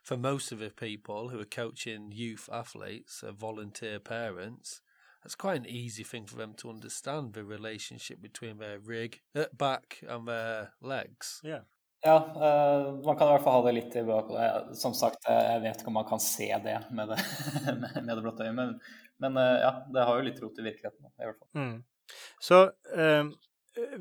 [0.03, 4.81] for most of the people who are coaching youth athletes, are volunteer parents.
[5.23, 9.45] That's quite an easy thing for them to understand the relationship between their rig, uh,
[9.51, 11.41] back, and their legs.
[11.43, 11.61] Yeah.
[12.05, 14.77] Ja, uh, man kan i hvert fall ha det litt i bakhodet.
[14.77, 17.17] Som sagt, jeg vet ikke om man kan se det med det,
[18.05, 18.75] med det blotte øyet, men,
[19.23, 21.09] men uh, ja, det har jo litt rot i virkeligheten.
[21.09, 21.51] i hvert fall.
[21.57, 22.15] Mm.
[22.43, 23.33] Så uh,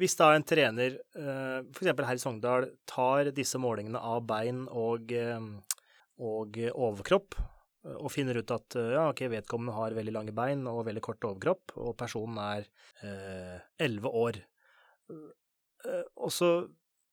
[0.00, 1.90] hvis da en trener, uh, f.eks.
[1.96, 5.12] her i Sogndal, tar disse målingene av bein og,
[6.20, 7.40] og overkropp,
[7.86, 11.76] og finner ut at ja, ok, vedkommende har veldig lange bein og veldig kort overkropp,
[11.78, 12.64] og personen er
[13.78, 14.40] elleve år.
[16.18, 16.48] Og så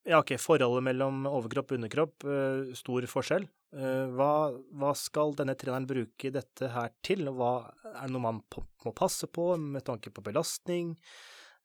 [0.03, 3.45] ja, ok, forholdet mellom overkropp og underkropp, uh, stor forskjell.
[3.73, 4.31] Uh, hva,
[4.75, 7.29] hva, skal denne treneren bruke dette her til?
[7.31, 7.53] Hva,
[7.93, 8.41] er det noe man
[8.83, 10.97] må passe på med tanke på belastning?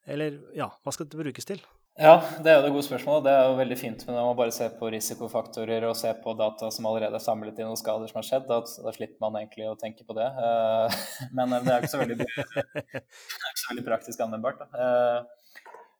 [0.09, 1.59] Eller ja, hva skal det brukes til?
[1.99, 3.25] Ja, det er jo det gode spørsmålet.
[3.25, 6.31] Det er jo veldig fint men når man bare ser på risikofaktorer og ser på
[6.39, 8.47] data som allerede er samlet inn og skader som har skjedd.
[8.47, 10.29] Da, da slipper man egentlig å tenke på det.
[10.39, 10.99] Uh,
[11.35, 14.63] men det er ikke så veldig, ikke så veldig praktisk anvendbart.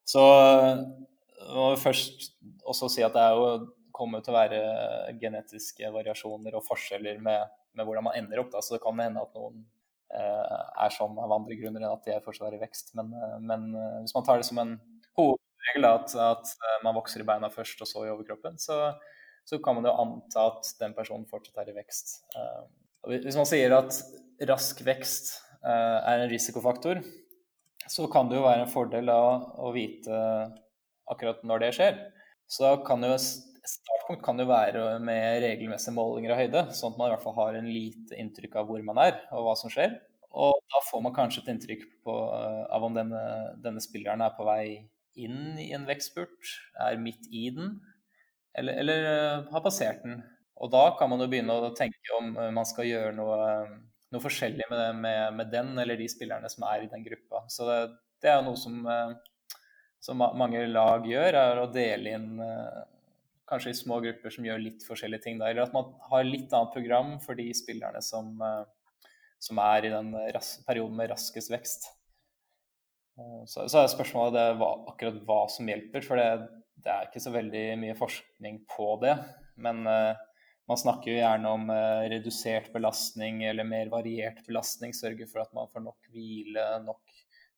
[0.08, 0.24] så
[1.48, 2.32] må først
[2.68, 3.52] også si at det er jo
[4.00, 4.62] kommer til å være
[5.20, 8.52] genetiske variasjoner og forskjeller med, med hvordan man ender opp.
[8.54, 8.64] Da.
[8.64, 9.62] Så det kan hende at noen
[10.16, 12.94] eh, er sånn av andre grunner enn at de fortsatt er i vekst.
[13.00, 14.78] Men, eh, men, eh, hvis man tar det som en
[15.20, 18.80] hovedregel, at, at, eh, man vokser i beina først og så i overkroppen, så,
[19.48, 22.20] så kan man jo anta at den personen fortsatt er i vekst.
[22.40, 22.64] Eh,
[23.26, 24.00] hvis man sier at
[24.50, 27.04] rask vekst eh, er en risikofaktor,
[27.90, 29.22] så kan det jo være en fordel da,
[29.60, 30.18] å vite
[31.12, 32.02] akkurat når det skjer.
[32.50, 33.14] Så kan jo
[33.70, 37.38] startpunkt kan jo være med regelmessige målinger av høyde, sånn at man i hvert fall
[37.38, 39.98] har en lite inntrykk av hvor man er og hva som skjer.
[40.30, 43.22] Og da får man kanskje et inntrykk på, eh, av om denne,
[43.64, 46.52] denne, spilleren er på vei inn i en vekstspurt,
[46.86, 47.80] er midt i den,
[48.58, 50.20] eller, eller uh, har passert den.
[50.60, 53.40] Og da kan man jo begynne å tenke om uh, man skal gjøre noe,
[54.14, 57.44] noe forskjellig med, med, med, den eller de spillerne som er i den gruppa.
[57.52, 57.80] Så det,
[58.22, 58.86] det er jo noe som
[60.04, 62.82] som mange lag gjør, er å dele inn eh,
[63.50, 65.40] kanskje i små grupper som gjør litt forskjellige ting.
[65.42, 69.08] Eller at man har litt annet program for de spillerne som, eh,
[69.44, 70.14] som er i den
[70.68, 71.90] perioden med raskest vekst.
[73.20, 76.30] Eh, så, så er spørsmålet det hva, akkurat hva som hjelper, for det,
[76.80, 79.18] det, er ikke så veldig mye forskning på det.
[79.60, 80.16] Men uh,
[80.70, 84.96] man snakker jo gjerne om uh, redusert belastning eller mer variert belastning.
[84.96, 87.18] Sørge for at man får nok hvile, nok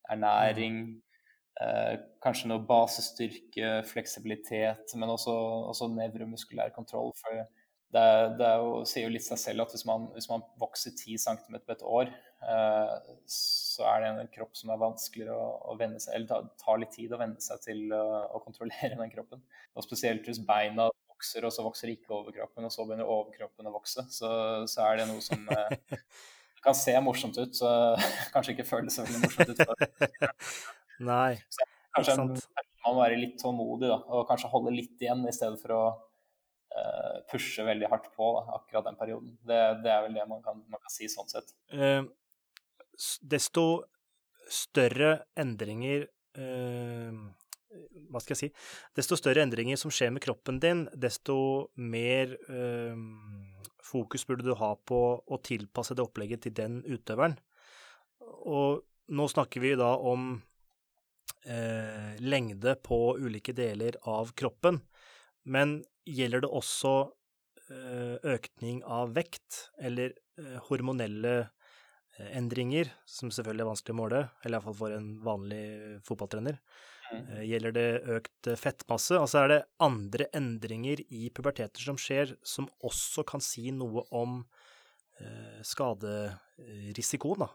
[0.10, 0.82] ernæring.
[0.88, 1.11] Mm.
[1.62, 5.34] Eh, kanskje noe basestyrke, fleksibilitet, men også,
[5.70, 7.12] også nevromuskulær kontroll.
[7.20, 7.44] For
[7.92, 8.06] det,
[8.40, 11.60] det jo, sier jo litt seg selv at hvis man, hvis man vokser 10 cm
[11.60, 12.12] på et år,
[12.48, 16.82] eh, så er det en kropp som er vanskeligere å, å venne seg eller tar
[16.82, 19.46] litt tid å venne seg til å, å kontrollere den kroppen.
[19.76, 23.76] Og spesielt hvis beina vokser, og så vokser ikke overkroppen, og så begynner overkroppen å
[23.76, 24.30] vokse, så,
[24.72, 25.98] så er det noe som eh,
[26.66, 27.72] kan se morsomt ut, så
[28.34, 30.78] kanskje ikke føles så veldig morsomt ut.
[31.08, 32.32] Nei, så kanskje en,
[32.86, 35.82] man må være litt tålmodig da, og kanskje holde litt igjen i stedet for å
[35.92, 39.36] uh, pushe veldig hardt på da, akkurat den perioden.
[39.42, 41.54] Det, det, er vel det man kan, man kan si sånn sett.
[41.74, 42.06] Uh,
[43.22, 43.66] desto
[44.52, 47.22] større endringer uh,
[48.12, 48.48] hva skal jeg si
[49.00, 52.34] Desto større endringer som skjer med kroppen din, desto mer
[53.92, 57.38] fokus burde du ha på å tilpasse det opplegget til den utøveren.
[58.44, 58.84] Og
[59.16, 60.34] nå snakker vi da om
[61.46, 64.82] eh, lengde på ulike deler av kroppen.
[65.44, 66.94] Men gjelder det også
[67.72, 74.24] eh, økning av vekt eller eh, hormonelle eh, endringer, som selvfølgelig er vanskelig å måle,
[74.44, 75.64] eller iallfall for en vanlig
[76.08, 76.60] fotballtrener?
[77.12, 77.24] Mm.
[77.24, 79.18] Eh, gjelder det økt fettmasse?
[79.20, 84.42] Altså er det andre endringer i puberteter som skjer, som også kan si noe om
[85.22, 87.52] eh, skaderisikoen, da?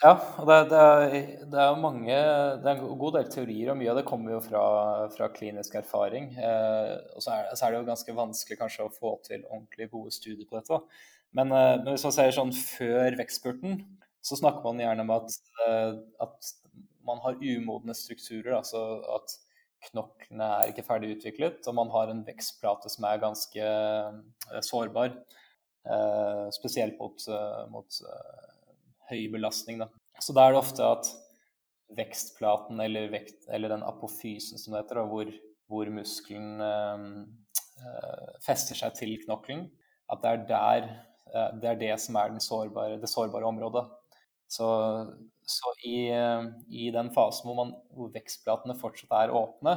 [0.00, 1.14] Ja, og det, det, er,
[1.52, 2.14] det, er mange
[2.62, 4.62] Det er en god del teorier, og mye av det kommer jo fra,
[5.12, 6.30] fra klinisk erfaring.
[6.40, 9.90] Eh, og så er, så er, det jo ganske vanskelig kanskje å få til ordentlig
[9.92, 10.80] gode studier på dette.
[11.36, 13.76] Men, eh, men, hvis man ser sånn før vekstspurten,
[14.24, 15.36] så snakker man gjerne om at,
[15.66, 15.92] eh,
[16.24, 16.50] at
[17.10, 18.54] man har umodne strukturer.
[18.56, 18.80] Altså
[19.18, 19.36] at
[19.90, 25.12] knoklene er ikke ferdig utviklet, og man har en vekstplate som er ganske eh, sårbar.
[25.84, 28.00] Eh, spesielt mot, eh, mot
[29.10, 29.82] høy belastning.
[29.82, 29.90] Da.
[30.22, 31.10] Så da er det ofte at
[31.96, 35.30] vekstplaten eller, vekt, eller den apofysen som det heter, da, hvor,
[35.70, 39.66] hvor, muskelen øh, fester seg til knokkelen,
[40.10, 40.90] at det er der
[41.34, 43.86] øh, det er det som er sårbare, det sårbare området.
[44.50, 44.66] Så,
[45.46, 46.10] så i,
[46.68, 49.76] i, den fasen hvor, man, hvor vekstplatene fortsatt er åpne,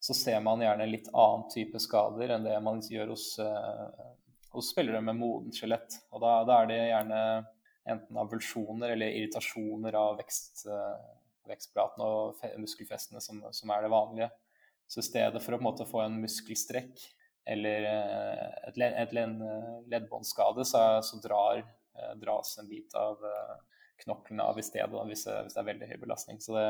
[0.00, 3.26] så ser man gjerne litt annen type skader enn det man gjør hos,
[4.54, 5.98] hos spillere med modent skjelett.
[6.12, 7.20] Og da, da, er det gjerne
[7.86, 10.96] enten avulsjoner eller irritasjoner av vekst, eh,
[11.50, 14.30] vekstplatene og muskelfestene som, som, er det vanlige.
[14.90, 17.06] Så i stedet for å på en måte få en muskelstrekk,
[17.46, 21.60] eller et, led, et leddbåndskade, så, så drar,
[22.18, 23.22] dras en bit av
[24.02, 26.40] knoklene av i stedet hvis det, hvis det er veldig høy belastning.
[26.42, 26.64] Så det,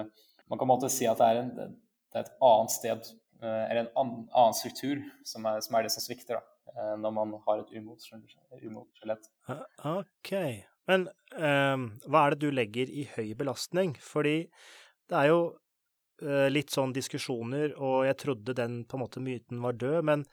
[0.46, 1.76] man kan på en måte si at det er, en,
[2.12, 5.96] det er et annet sted, eller en annen, annen struktur, som er, som er, det
[5.96, 8.04] som svikter da, når man har et umot
[9.00, 9.28] skjelett.
[9.96, 10.32] OK.
[10.90, 13.96] Men eh, hva er det du legger i høy belastning?
[14.02, 14.38] Fordi
[15.10, 15.40] det er jo
[16.22, 20.24] eh, litt sånn diskusjoner, og jeg trodde den på en måte myten var død, men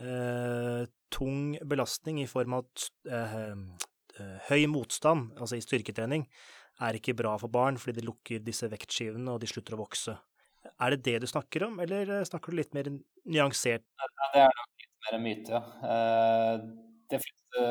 [0.00, 2.66] eh, tung belastning i form av
[3.06, 3.54] uh,
[4.48, 6.24] høy motstand, altså i styrketrening,
[6.82, 10.16] er ikke bra for barn fordi det lukker disse vektskivene, og de slutter å vokse.
[10.82, 13.84] Er det det du snakker om, eller snakker du litt mer nyansert?
[14.34, 16.58] Det er nok litt mer en myte, ja.
[17.14, 17.64] Det fleste,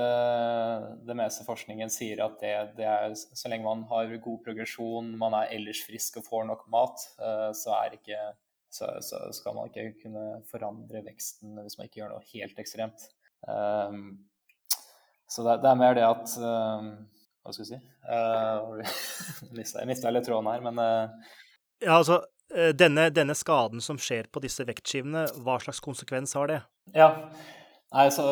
[1.04, 5.36] det meste forskningen sier at det, det, er så lenge man har god progresjon, man
[5.42, 8.20] er ellers frisk og får nok mat, eh, så, ikke,
[8.72, 13.10] så, så skal man ikke kunne forandre veksten hvis man ikke gjør noe helt ekstremt.
[13.44, 14.22] Um,
[15.28, 16.86] så det, det, er mer det at um,
[17.44, 17.80] Hva skal vi si?
[18.08, 18.78] Uh,
[19.82, 21.34] jeg mista litt tråden her, men uh,
[21.84, 22.22] Ja, altså
[22.54, 26.60] denne, denne, skaden som skjer på disse vektskivene, hva slags konsekvens har det?
[26.94, 27.10] Ja,
[27.94, 28.24] Nei, så,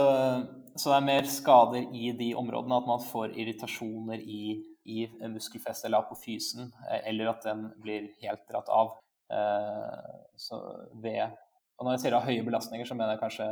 [0.76, 2.78] så, det er mer skader i de områdene.
[2.82, 4.56] At man får irritasjoner i,
[4.86, 8.98] i muskelfestet eller apofysen, eh, eller at den blir helt dratt av.
[9.32, 10.62] Eh, så
[11.04, 11.38] ved
[11.82, 13.46] Og når jeg sier høye belastninger, så mener jeg kanskje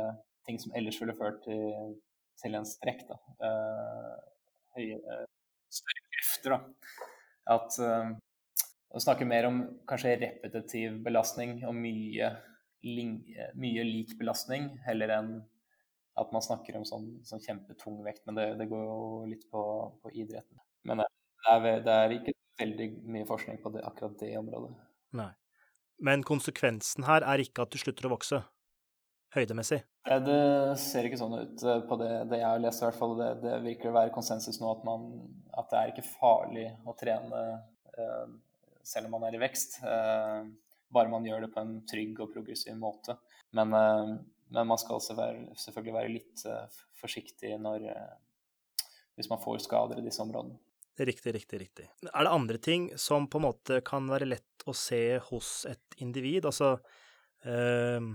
[0.46, 1.96] ting som ellers ville ført til,
[2.38, 3.00] til en strekk.
[3.08, 3.16] Da.
[3.48, 4.12] Eh,
[4.78, 5.16] høye,
[5.74, 6.60] større krefter, da.
[7.50, 7.74] At
[8.90, 9.58] å snakke mer om
[9.90, 12.30] kanskje repetitiv belastning og mye,
[12.84, 15.32] mye lik belastning heller enn
[16.20, 19.62] at man snakker om sånn, sånn kjempetung vekt, men det, det, går jo litt på,
[20.02, 20.60] på idretten.
[20.88, 21.08] Men det
[21.48, 24.72] er, det er, ikke veldig mye forskning på det, akkurat det området.
[25.16, 25.30] Nei.
[26.00, 28.40] Men konsekvensen her er ikke at du slutter å vokse,
[29.36, 29.82] høydemessig?
[30.26, 30.38] Det
[30.80, 33.16] ser ikke sånn ut eh, på det, det jeg har lest, i hvert fall.
[33.18, 35.06] Det, det virker å være konsensus nå at, man,
[35.52, 37.42] at, det er ikke farlig å trene
[37.94, 38.32] eh,
[38.90, 39.80] selv om man er i vekst.
[39.84, 40.50] Eh,
[40.90, 43.16] bare man gjør det på en trygg og progressiv måte.
[43.56, 44.14] Men eh,
[44.50, 48.86] men man skal selvfølgelig være litt uh, forsiktig når, uh,
[49.18, 50.58] hvis man får skader i disse områdene.
[51.00, 51.86] Riktig, riktig, riktig.
[52.10, 56.00] Er det andre ting som på en måte kan være lett å se hos et
[56.02, 56.48] individ?
[56.50, 56.74] Altså,
[57.46, 58.10] uh,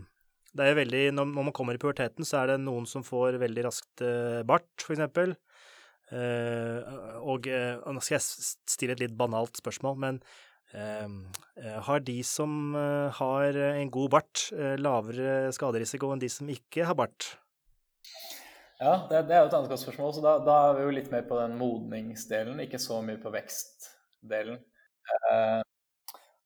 [0.56, 3.66] det er veldig Når man kommer i puberteten, så er det noen som får veldig
[3.66, 4.04] raskt
[4.48, 5.34] bart, for eksempel.
[6.16, 8.24] og nå skal jeg
[8.72, 10.55] stille et litt banalt spørsmål, men Ehm, eh,
[11.88, 16.88] har de som eh, har en god bart, eh, lavere skaderisiko enn de som ikke
[16.88, 17.36] har bart?
[18.80, 20.14] Ja, det, det er jo et annet godt spørsmål.
[20.18, 23.32] Så da, da, er vi jo litt mer på den modningsdelen, ikke så mye på
[23.32, 24.60] vekstdelen.
[25.32, 25.62] Eh,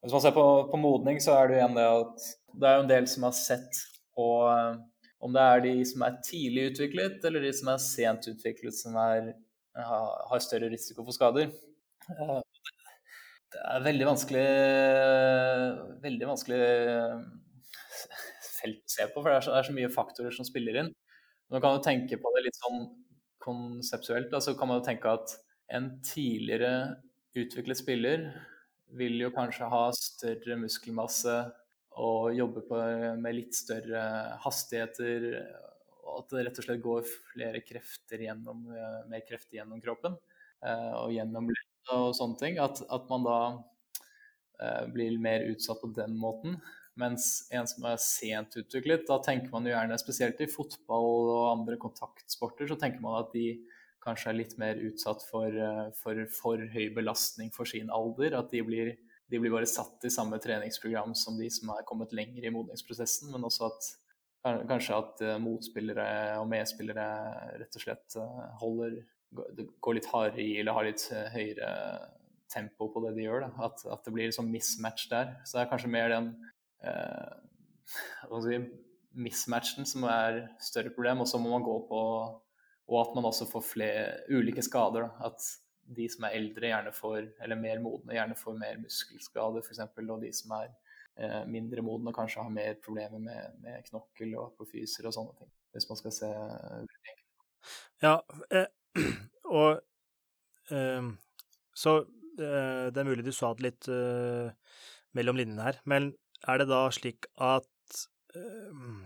[0.04, 2.78] hvis man ser på, på, modning, så er det jo igjen det at det er
[2.78, 3.82] jo en del som har sett
[4.15, 4.28] på
[5.20, 8.96] om det er de som er tidlig utviklet, eller de som er sent utviklet, som
[9.02, 9.34] er,
[9.76, 11.52] har større risiko for skader.
[13.50, 14.48] Det er veldig vanskelig
[16.04, 17.22] Veldig vanskelig eh,
[18.60, 20.82] felt å se på, for det er, så, det er, så, mye faktorer som spiller
[20.82, 20.90] inn.
[21.50, 22.82] Nå kan du tenke på det litt sånn
[23.42, 24.34] konseptuelt.
[24.36, 25.34] altså kan man tenke at
[25.72, 27.00] en tidligere
[27.40, 28.26] utviklet spiller
[29.00, 31.38] vil jo kanskje ha større muskelmasse
[32.00, 32.80] og jobbe på,
[33.22, 34.04] med litt større
[34.44, 35.30] hastigheter.
[36.04, 40.20] Og at det rett og slett går flere krefter gjennom, eh, mer krefter gjennom kroppen
[40.20, 43.39] eh, og gjennom ledd og sånne ting, at, at man da
[44.62, 46.60] eh, blir mer utsatt på den måten.
[47.00, 51.52] Mens en som er sent utviklet, da tenker man jo gjerne, spesielt i fotball og
[51.54, 53.54] andre kontaktsporter, så tenker man at de
[54.04, 58.38] kanskje er litt mer utsatt for eh, for, for høy belastning for sin alder.
[58.39, 58.93] At de blir,
[59.32, 63.32] de blir, bare satt i samme treningsprogram som de som er kommet lenger i modningsprosessen,
[63.34, 63.89] men også at
[64.67, 67.08] kanskje at eh, motspillere og medspillere
[67.60, 69.00] rett og slett eh, holder
[69.32, 71.70] går litt hardere i eller har litt eh, høyere
[72.50, 73.48] tempo på det de gjør.
[73.62, 75.36] At, at, det blir sånn mismatch der.
[75.46, 76.32] Så det er kanskje mer den
[76.82, 78.60] eh,
[79.26, 81.24] mismatchen som er større problem.
[81.24, 82.04] Og så må man gå på
[82.89, 85.06] Og at man også får flere ulike skader.
[85.06, 85.30] Da.
[85.30, 85.46] At
[85.98, 89.84] de som er eldre, gjerne får, eller mer modne, gjerne får mer muskelskader f.eks.
[90.01, 90.72] Og de som er
[91.22, 95.53] eh, mindre modne, kanskje har mer problemer med, med knokkel og apofyser og sånne ting.
[95.74, 96.34] Hvis man skal se
[98.01, 98.16] Ja,
[98.49, 98.66] eh,
[99.60, 99.82] og
[100.74, 101.12] eh,
[101.78, 104.50] Så eh, det er mulig du sa det litt eh,
[105.18, 106.12] mellom linjene her, men
[106.48, 108.04] er det da slik at
[108.38, 109.00] uh,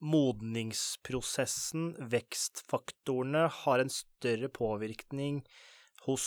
[0.00, 5.38] modningsprosessen, vekstfaktorene, har en større påvirkning
[6.06, 6.26] hos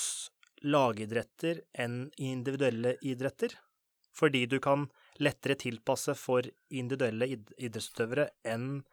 [0.64, 3.58] lagidretter enn individuelle idretter?
[4.14, 4.88] Fordi du kan
[5.22, 8.84] lettere tilpasse for individuelle idrettsutøvere enn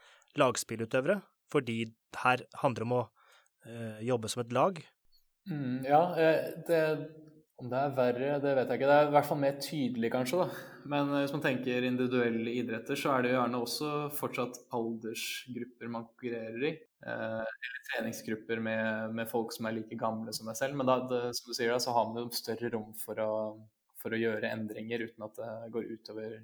[0.40, 1.20] lagspillutøvere,
[1.52, 1.82] fordi
[2.22, 3.02] her handler om å
[4.06, 4.78] jobbe som et lag?
[5.50, 6.00] Mm, ja,
[6.66, 6.80] det,
[7.60, 8.88] om det er verre, det vet jeg ikke.
[8.88, 10.44] Det er i hvert fall mer tydelig, kanskje.
[10.44, 10.68] da.
[10.88, 16.06] Men hvis man tenker individuelle idretter, så er det jo gjerne også fortsatt aldersgrupper man
[16.08, 16.72] konkurrerer i.
[17.06, 20.78] Eh, eller treningsgrupper med, med, folk som er like gamle som meg selv.
[20.78, 23.34] Men da, det, som du sier, da, så har man jo større rom for å,
[24.00, 26.40] for å gjøre endringer uten at det går utover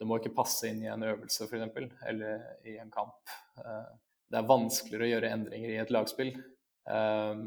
[0.00, 3.36] Det må ikke passe inn i en øvelse, f.eks., eller i en kamp.
[3.60, 3.92] Eh,
[4.32, 6.32] det er vanskeligere å gjøre endringer i et lagspill.
[6.90, 7.44] Eh,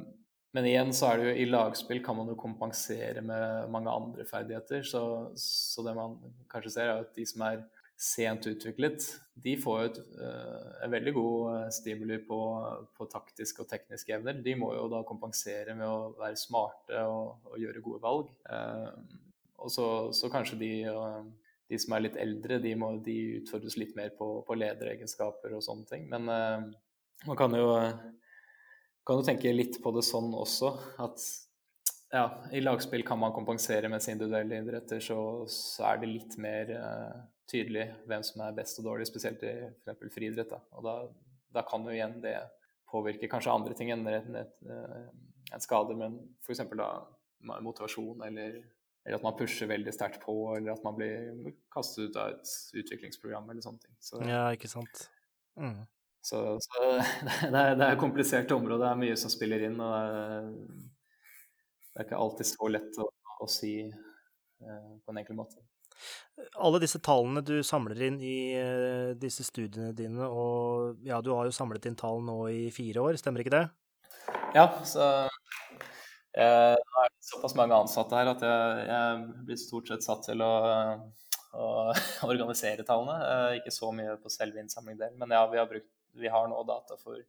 [0.58, 4.26] men igjen så er det jo i lagspill kan man jo kompensere med mange andre
[4.26, 4.86] ferdigheter.
[4.88, 5.02] Så,
[5.38, 6.16] så det man
[6.52, 7.66] kanskje ser, er at de som er
[7.98, 9.06] sent utviklet,
[9.42, 12.38] de får jo et, uh, en veldig god eh, stimuli på,
[12.94, 14.38] på, taktiske og tekniske evner.
[14.46, 18.30] De må jo da kompensere med å være smarte og, og gjøre gode valg.
[18.46, 18.94] Uh,
[19.66, 21.24] og så, så, kanskje de, uh,
[21.70, 25.66] de, som er litt eldre, de, må, de utfordres litt mer på, på lederegenskaper og
[25.66, 26.06] sånne ting.
[26.14, 27.72] Men man kan jo
[29.08, 31.24] kan du tenke litt på det sånn også, at
[32.12, 35.20] ja, i lagspill kan man kompensere sine individuelle idretter, så,
[35.52, 37.16] så, er det litt mer uh,
[37.48, 39.54] tydelig hvem som er best og dårlig, spesielt i
[39.84, 40.08] f.eks.
[40.14, 40.52] friidrett.
[40.52, 40.60] Da.
[40.76, 40.96] Og da,
[41.56, 42.36] da, kan jo igjen det
[42.88, 45.08] påvirke kanskje andre ting enn et, uh,
[45.56, 46.64] en skade, men f.eks.
[46.76, 46.92] da
[47.64, 48.62] motivasjon eller,
[49.06, 52.56] eller, at man pusher veldig sterkt på, eller at man blir kastet ut av et
[52.84, 53.96] utviklingsprogram eller sånne ting.
[54.04, 55.08] Så, ja, ikke sant.
[55.60, 55.86] Mm.
[56.28, 56.82] Så, så
[57.52, 59.80] det, er, det er et komplisert område, det er mye som spiller inn.
[59.80, 60.52] og Det er,
[61.88, 63.08] det er ikke alltid så lett å,
[63.42, 65.64] å si eh, på en enkel måte.
[66.62, 71.48] Alle disse tallene du samler inn i eh, disse studiene dine, og ja, du har
[71.48, 73.64] jo samlet inn tall nå i fire år, stemmer ikke det?
[74.54, 75.08] Ja, så
[76.36, 80.28] eh, nå er det såpass mange ansatte her at jeg, jeg blir stort sett satt
[80.28, 80.54] til å,
[81.56, 81.72] å
[82.30, 83.56] organisere tallene.
[83.58, 85.90] Ikke så mye på selve innsamlingsdelen, men ja, vi har brukt
[86.20, 87.20] vi har nå data for,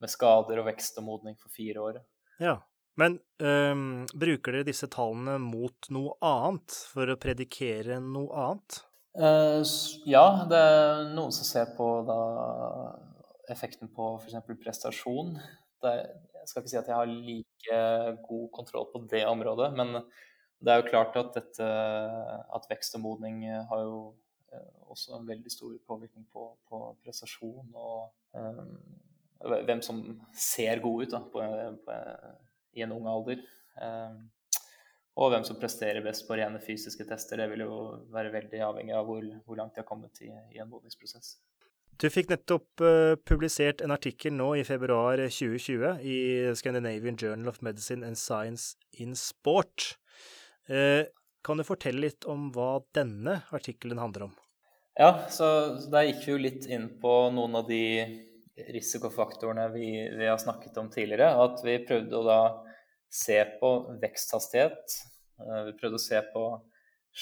[0.00, 2.00] med skader og vekst og modning for fire år.
[2.42, 2.58] Ja,
[3.00, 8.82] men um, bruker dere disse tallene mot noe annet, for å predikere noe annet?
[9.14, 9.62] Uh,
[10.10, 12.20] ja, det er noen som ser på da,
[13.54, 14.38] effekten på f.eks.
[14.62, 15.34] prestasjon.
[15.84, 16.04] Er,
[16.40, 17.80] jeg skal ikke si at jeg har like
[18.28, 19.98] god kontroll på det området, men
[20.64, 21.66] det er jo klart at, dette,
[22.56, 23.98] at vekst og modning har jo
[24.90, 28.76] også en veldig stor påvirkning på, på prestasjon og um,
[29.44, 30.00] hvem som
[30.38, 31.42] ser god ut da, på,
[31.84, 31.98] på,
[32.78, 33.42] i en ung alder.
[33.80, 34.22] Um,
[35.14, 37.38] og hvem som presterer best på rene fysiske tester.
[37.38, 37.74] Det vil jo
[38.14, 41.36] være veldig avhengig av hvor, hvor langt de har kommet i, i en modningsprosess.
[42.02, 46.16] Du fikk nettopp uh, publisert en artikkel nå i februar 2020 i
[46.58, 49.94] Scandinavian Journal of Medicine and Science in Sport.
[50.66, 51.06] Uh,
[51.46, 54.34] kan du fortelle litt om hva denne artikkelen handler om?
[54.94, 55.46] Ja, så,
[55.90, 57.82] der gikk vi jo litt inn på noen av de
[58.70, 61.32] risikofaktorene vi, vi, har snakket om tidligere.
[61.42, 62.38] At vi prøvde å da
[63.10, 63.70] se på
[64.02, 64.94] veksthastighet.
[65.42, 66.44] Eh, vi prøvde å se på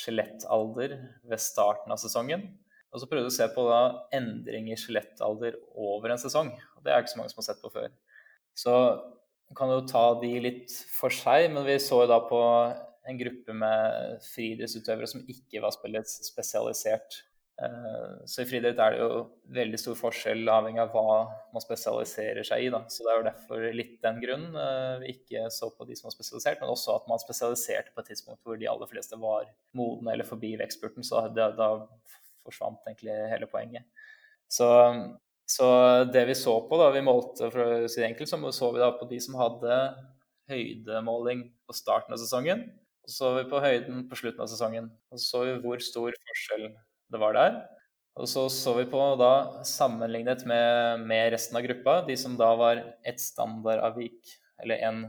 [0.02, 0.98] skjelettalder
[1.32, 2.44] ved starten av sesongen.
[2.92, 3.80] Og så prøvde vi å se på da
[4.20, 6.52] endring i skjelettalder over en sesong.
[6.84, 7.88] Det er ikke så mange som har sett på før.
[8.52, 8.76] Så
[9.56, 12.40] kan jo ta de litt for seg, men vi så jo da på
[13.08, 17.22] en gruppe med friidrettsutøvere som ikke var spesialisert
[18.26, 19.18] så i friidrett er det jo
[19.54, 21.18] veldig stor forskjell avhengig av hva
[21.52, 22.70] man spesialiserer seg i.
[22.72, 22.80] Da.
[22.90, 26.08] Så det er jo derfor litt den grunn eh, vi ikke så på de som
[26.08, 29.50] var spesialisert, men også at man spesialiserte på et tidspunkt hvor de aller fleste var
[29.78, 31.06] modne eller forbi vekstspurten.
[31.06, 31.70] Så da, da
[32.42, 33.86] forsvant egentlig hele poenget.
[34.50, 34.68] Så,
[35.48, 35.68] så,
[36.12, 38.82] det vi så på, da vi målte for å si det enkelt, så så vi
[38.82, 39.82] da på de som hadde
[40.50, 42.64] høydemåling på starten av sesongen.
[43.02, 44.90] Og så så vi på høyden på slutten av sesongen.
[45.10, 46.66] Og så så vi hvor stor forskjell
[47.12, 47.60] det var der.
[48.20, 52.50] Og så så vi på da sammenlignet med, med resten av gruppa, de som da
[52.58, 55.04] var ett standardavvik, eller en,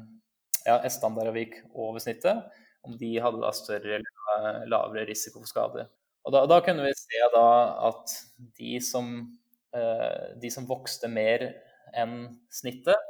[0.63, 2.45] ja, et standardavvik over snittet,
[2.83, 5.87] om de hadde da større eller lavere risiko for skade.
[6.23, 7.47] Og da, da kunne vi se da
[7.89, 8.15] at
[8.59, 9.09] de som,
[9.75, 11.49] eh, de som vokste mer
[11.99, 13.09] enn snittet,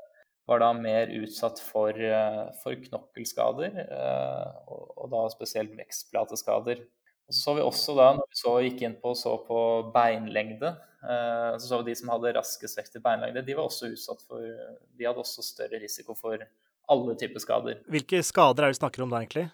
[0.50, 6.82] var da mer utsatt for, eh, for knokkelskader, eh, og, og, da spesielt vekstplateskader.
[7.28, 9.60] Og så så vi også da, når vi så gikk inn på, så på
[9.94, 13.94] beinlengde, eh, så så vi de som hadde raskest vekst i beinlengde, de var også
[13.94, 16.44] utsatt for De hadde også større risiko for
[16.92, 17.80] alle typer skader.
[17.92, 19.48] Hvilke skader er det du snakker om da, egentlig?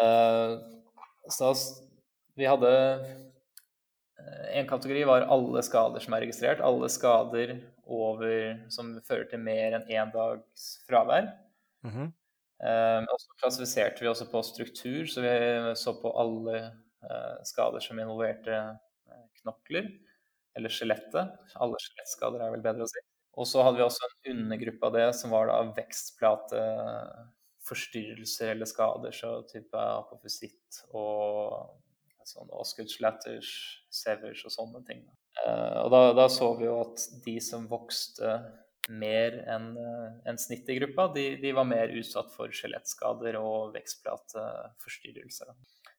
[0.00, 0.54] Eh,
[1.30, 1.52] så
[2.38, 6.62] vi hadde eh, En kategori var alle skader som er registrert.
[6.64, 8.32] Alle skader over,
[8.72, 11.32] som fører til mer enn én dags fravær.
[11.84, 12.08] Mm -hmm.
[13.12, 16.72] og så klassifiserte vi også på struktur, så vi så på alle
[17.46, 19.86] skader som involverte eh, knokler.
[20.58, 21.30] eller skjelettet.
[21.62, 22.98] Alle skjelettskader er vel bedre å si.
[23.38, 29.12] Og så hadde vi også en undergruppe av det som var da vekstplateforstyrrelser eller skader,
[29.14, 31.78] så type apofysitt og
[32.26, 33.50] sånn osgood-slatters,
[33.90, 35.04] severs og sånne ting.
[35.40, 38.40] Uh, og da, da, så vi jo at de som vokste
[38.90, 39.68] mer enn
[40.26, 45.52] en snittet i gruppa, de, de, var mer utsatt for skjelettskader og vekstplateforstyrrelser.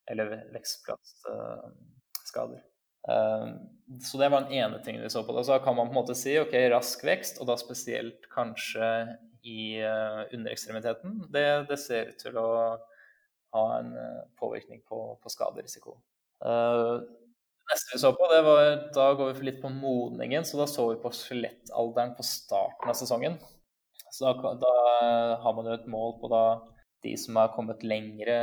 [0.10, 2.62] Eller vekstplateskader.
[3.10, 3.58] Ehm,
[4.02, 5.34] så det var den ene tingen vi så på.
[5.34, 5.44] Da.
[5.44, 8.92] Så kan man på en måte si ok, rask vekst, og da spesielt kanskje
[9.42, 12.50] i uh, underekstremiteten, det, det, ser ut til å
[13.56, 15.96] ha en uh, påvirkning på, på skaderisiko.
[16.46, 18.62] Uh, det neste vi så på, det var
[18.94, 23.00] Da går vi litt på modningen, så da så vi på skjelettalderen på starten av
[23.00, 23.40] sesongen.
[24.12, 24.76] Så da, da
[25.42, 26.46] har man jo et mål på da
[27.04, 28.38] de som har kommet lengre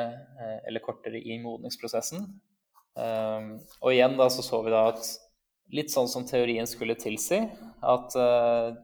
[0.67, 2.25] eller kortere i modningsprosessen.
[2.99, 5.07] Um, og igjen da så så vi da at
[5.75, 7.45] litt sånn som teorien skulle tilsi,
[7.87, 8.75] at uh,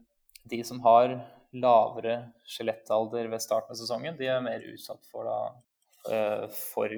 [0.47, 1.17] de som har
[1.55, 2.17] lavere
[2.47, 6.95] skjelettalder ved starten av sesongen, de er mer utsatt for, da, uh, for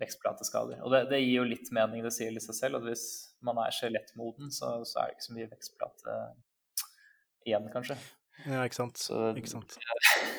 [0.00, 0.82] vekstplateskader.
[0.84, 3.06] Og det, det, gir jo litt mening, det sier litt seg selv, at hvis
[3.46, 6.16] man er skjelettmoden, så, så, er det ikke så mye vekstplate
[7.48, 7.96] igjen, kanskje.
[8.48, 9.00] Ja, ikke sant.
[9.00, 9.76] Så, ikke sant.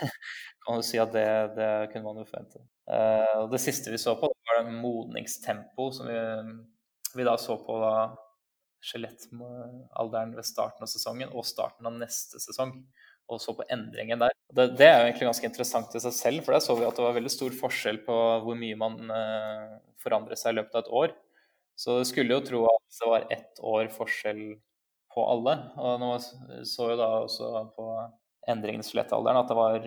[0.66, 1.28] kan du si at det,
[1.58, 2.64] det kunne man jo forvente.
[2.90, 6.18] Uh, det siste vi så på, var det modningstempo som vi,
[7.16, 7.94] vi, da så på da
[8.82, 12.76] skjelettalderen ved starten av sesongen og starten av neste sesong.
[13.32, 14.34] Og så på endringen der.
[14.52, 16.98] Det, det, er jo egentlig ganske interessant i seg selv, for der så vi at
[16.98, 20.84] det var veldig stor forskjell på hvor mye man uh, forandret seg i løpet av
[20.84, 21.14] et år.
[21.80, 24.44] Så det skulle jo tro at det var ett år forskjell
[25.14, 25.58] på alle.
[25.78, 26.14] Og nå
[26.68, 27.88] så jo da også på
[28.52, 29.86] endringen i skjelettalderen at det var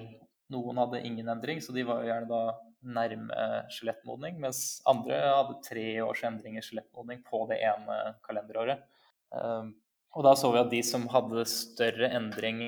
[0.55, 2.43] noen hadde ingen endring, så de var jo gjerne da
[2.85, 8.85] nærme skjelettmodning, mens andre hadde tre års endring i skjelettmodning på det ene kalenderåret.
[9.35, 9.73] Ehm,
[10.15, 12.61] og da så vi at de som hadde større endring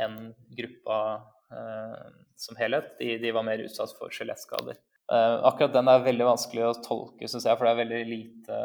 [0.00, 0.18] enn
[0.56, 0.98] gruppa
[1.52, 2.04] eh,
[2.40, 4.78] som helhet, de, de, var mer utsatt for skjelettskader.
[5.12, 8.60] Eh, akkurat den er veldig vanskelig å tolke, syns jeg, for det er veldig lite,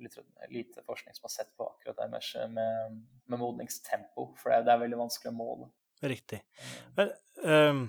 [0.00, 4.30] lite, forskning som har sett på akkurat det med, med, med modningstempo.
[4.40, 5.70] For det, det er veldig vanskelig å måle.
[6.00, 6.40] Riktig.
[6.96, 7.10] Men,
[7.44, 7.82] um,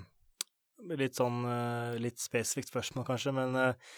[0.97, 3.93] litt sånn uh, litt spesifikt spørsmål, kanskje, men uh,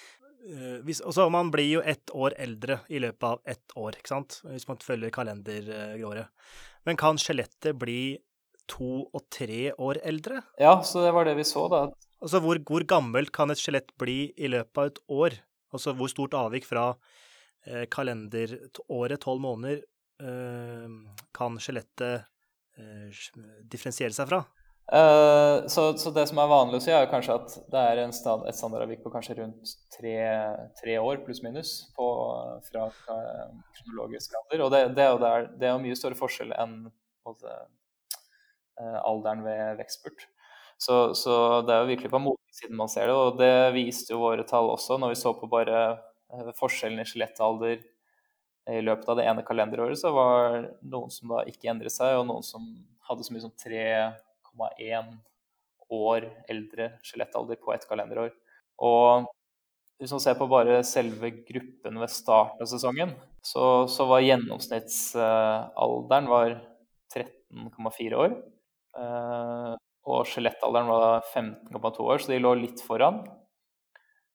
[0.84, 4.42] hvis, også, Man blir jo ett år eldre i løpet av ett år, ikke sant,
[4.44, 6.28] hvis man følger kalenderåret.
[6.84, 8.18] Men kan skjelettet bli
[8.68, 10.42] to og tre år eldre?
[10.60, 11.86] Ja, så det var det vi så, da.
[12.24, 15.40] Altså, hvor, hvor gammelt kan et skjelett bli i løpet av et år?
[15.76, 17.24] Altså, hvor stort avvik fra eh,
[17.92, 19.84] kalenderåret, tolv måneder,
[20.24, 22.28] eh, kan skjelettet
[22.74, 23.24] Eh,
[23.70, 24.44] differensiere seg fra?
[24.94, 28.44] Uh, så, så, det som er vanlig å si, er kanskje at det er stand,
[28.50, 30.16] et standardavvik på kanskje rundt tre,
[30.82, 34.66] tre år pluss-minus fra kronologisk alder.
[34.66, 35.22] Og det, det, er jo
[35.62, 36.76] det er mye større forskjell enn
[37.24, 37.56] både,
[38.82, 40.28] uh, alderen ved vekstspurt.
[40.82, 44.24] Så, så, det er jo virkelig på motsiden man ser det, og det viste jo
[44.26, 45.86] våre tall også når vi så på bare
[46.58, 47.78] forskjellen i skjelettalder
[48.72, 52.28] i løpet av det ene kalenderåret så var noen som da ikke endret seg, og
[52.30, 52.62] noen som
[53.10, 55.10] hadde så mye som 3,1
[55.94, 56.22] år
[56.52, 58.32] eldre skjelettalder på ett kalenderår.
[58.84, 59.08] Og
[60.00, 63.12] hvis man ser på bare selve gruppen ved starten av sesongen,
[63.44, 66.50] så, så var gjennomsnittsalderen var
[67.14, 68.32] 13,4 år.
[69.00, 69.74] Eh,
[70.04, 73.22] og skjelettalderen var 15,2 år, så de lå litt foran.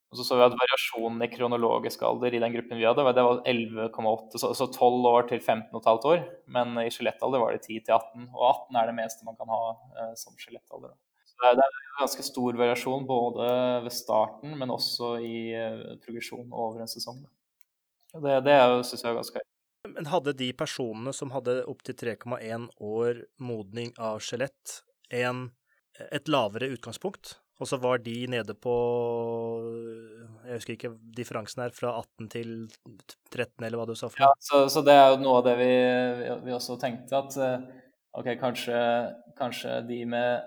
[0.09, 3.25] Og så så vi at variasjonen i kronologisk alder i den gruppen vi hadde, det
[3.27, 6.23] var 11,8, så, så 12 år til 15,5 år.
[6.55, 9.53] Men i skjelettalder var det 10 til 18, og 18 er det meste man kan
[9.53, 10.95] ha eh, som skjelettalder.
[11.29, 13.49] Så det er, er, ganske stor variasjon både
[13.85, 17.21] ved starten, men også i eh, progresjon over en sesong.
[18.17, 18.57] Det, det
[18.89, 19.53] syns jeg er ganske høyt.
[19.93, 24.81] Men hadde de personene som hadde opptil 3,1 år modning av skjelett,
[25.13, 27.37] et lavere utgangspunkt?
[27.59, 28.75] Og så var de nede på
[30.47, 32.53] Jeg husker ikke differansen her, fra 18 til
[33.33, 34.11] 13, eller hva du sa.
[34.21, 35.73] Ja, så, så, det er jo noe av det vi,
[36.47, 37.67] vi også tenkte, at eh,
[38.17, 38.79] ok, kanskje,
[39.39, 40.47] kanskje, de med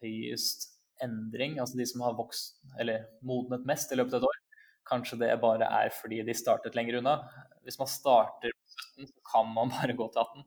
[0.00, 0.70] høyest
[1.04, 4.40] endring, altså de som har vokst, eller modnet mest i løpet av et år,
[4.88, 7.18] kanskje det bare er fordi de startet lenger unna.
[7.66, 10.46] Hvis man starter på 17, så kan man bare gå til 18.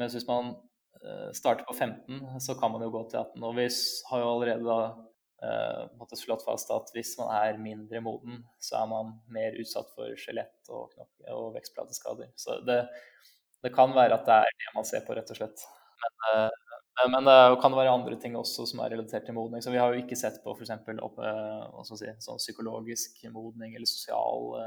[0.00, 0.52] Mens hvis man
[1.00, 3.48] eh, starter på 15, så kan man jo gå til 18.
[3.48, 3.66] Og vi
[4.10, 4.78] har jo allerede da
[5.42, 10.14] uh, slått fast at hvis man er mindre moden, så er man mer utsatt for
[10.18, 10.94] skjelett og,
[11.32, 12.32] og vekstplateskader.
[12.38, 12.82] Så det,
[13.64, 15.66] det, kan være at det er det man ser på, rett og slett.
[16.02, 19.62] Men, uh, men det kan være andre ting også som er relatert til modning.
[19.64, 20.74] Så vi har jo ikke sett på f.eks.
[20.88, 24.66] Uh, si, sånn psykologisk modning eller sosiale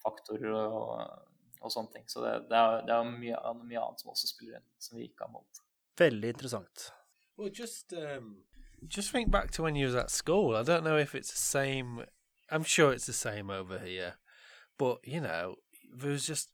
[0.00, 0.94] faktorer og,
[1.60, 2.06] og sånne ting.
[2.08, 5.08] Så det, det er, det er mye, mye, annet som også spiller inn, som vi
[5.08, 5.62] ikke har målt.
[6.00, 6.88] Veldig interessant.
[7.36, 8.34] Well, just um,
[8.88, 10.56] just think back to when you was at school.
[10.56, 12.04] I don't know if it's the same.
[12.50, 14.14] I'm sure it's the same over here,
[14.78, 15.56] but you know,
[15.94, 16.50] there was just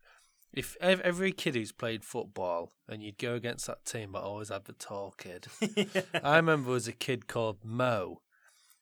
[0.53, 4.65] if every kid who's played football and you'd go against that team, but always had
[4.65, 5.47] the tall kid.
[6.23, 8.23] I remember there was a kid called Mo,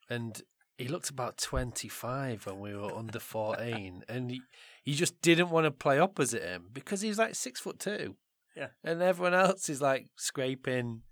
[0.08, 0.40] and
[0.78, 4.42] he looked about 25 when we were under 14, and he,
[4.84, 8.16] he just didn't want to play opposite him because he was like six foot two.
[8.56, 8.68] Yeah.
[8.84, 11.02] And everyone else is like scraping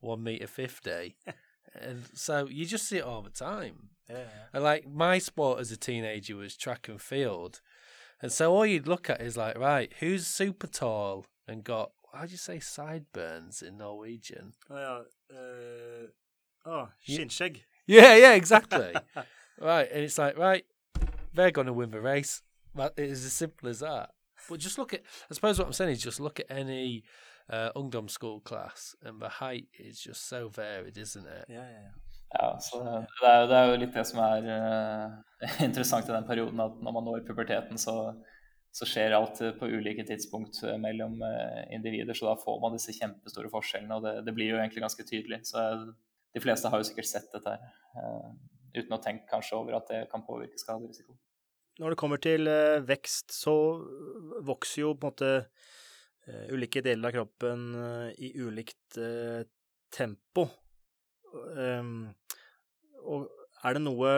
[0.00, 1.16] one meter 50.
[1.80, 3.90] and so you just see it all the time.
[4.08, 4.24] Yeah.
[4.52, 7.60] And like my sport as a teenager was track and field.
[8.20, 12.26] And so all you'd look at is like, right, who's super tall and got how
[12.26, 14.52] do you say sideburns in Norwegian?
[14.70, 15.36] Oh, yeah.
[15.36, 16.06] Uh,
[16.66, 16.88] oh.
[17.86, 18.92] Yeah, yeah, exactly.
[19.60, 20.64] right, and it's like, right,
[21.32, 22.42] they're going to win the race.
[22.76, 24.10] It is as simple as that.
[24.48, 27.04] But just look at, I suppose what I'm saying is just look at any
[27.50, 31.46] uh, ungdom school class, and the height is just so varied, isn't it?
[31.48, 32.12] Yeah, yeah, yeah.
[32.32, 32.78] Ja, så
[33.20, 36.78] det er, det er, jo litt det som er uh, interessant i den perioden, at
[36.80, 37.96] når man når puberteten, så,
[38.72, 42.16] så skjer alt på ulike tidspunkt eh, mellom uh, individer.
[42.16, 45.42] Så da får man disse kjempestore forskjellene, og det, det, blir jo egentlig ganske tydelig.
[45.50, 45.66] Så
[46.32, 48.32] de fleste har jo sikkert sett dette her, uh,
[48.78, 51.20] uten å tenke kanskje over at det kan påvirke skaderisikoen.
[51.80, 52.48] Når det kommer til
[52.84, 53.54] vekst, så
[54.44, 55.30] vokser jo på en måte
[56.54, 57.64] ulike deler av kroppen
[58.14, 58.98] i ulikt
[59.92, 60.46] tempo.
[61.32, 62.12] Um,
[63.02, 63.28] og
[63.64, 64.12] er det noe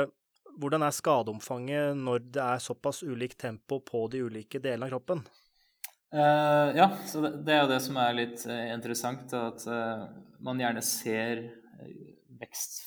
[0.54, 5.24] Hvordan er skadeomfanget når det er såpass ulikt tempo på de ulike delene av kroppen?
[6.14, 9.34] Uh, ja, så det, det, er jo det som er litt uh, interessant.
[9.34, 10.04] At uh,
[10.46, 11.42] man gjerne ser
[12.38, 12.84] vekst,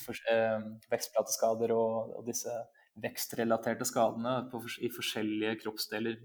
[0.88, 2.56] vekstplateskader og, og, disse
[3.04, 6.16] vekstrelaterte skadene på, i forskjellige kroppsdeler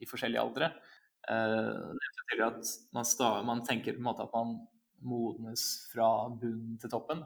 [0.00, 0.70] i forskjellige aldre.
[1.28, 4.58] Det betyr at man, stav, man tenker på en måte at man
[5.04, 7.22] modnes fra bunnen til toppen.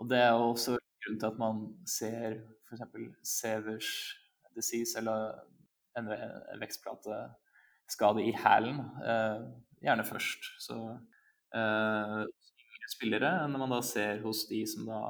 [0.00, 2.82] Og det er også grunnen til at man ser f.eks.
[3.26, 3.90] Severs
[4.56, 5.34] disease, eller
[5.98, 6.10] en
[6.60, 9.42] vekstplateskade i hælen, eh,
[9.84, 10.50] gjerne først.
[10.62, 10.78] Så
[11.56, 12.22] eh,
[12.90, 15.02] spillere enn man da ser hos de som da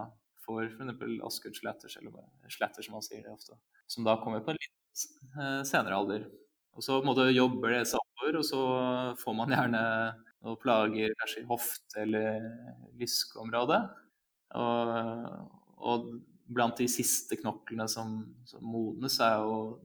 [0.47, 1.07] får f.eks.
[1.27, 2.17] Oscar Slatters, eller
[2.53, 3.59] Slatter som man sier det ofte,
[3.91, 6.29] som da kommer på en litt eh, senere alder.
[6.77, 9.83] Og så på en måte jobber det seg oppover, og så får man gjerne
[10.41, 12.41] noen plager kanskje i hofte- eller
[12.99, 13.83] lyskeområdet.
[14.55, 16.21] Og, og,
[16.51, 19.79] blant de siste knoklene som, som modnes, er jo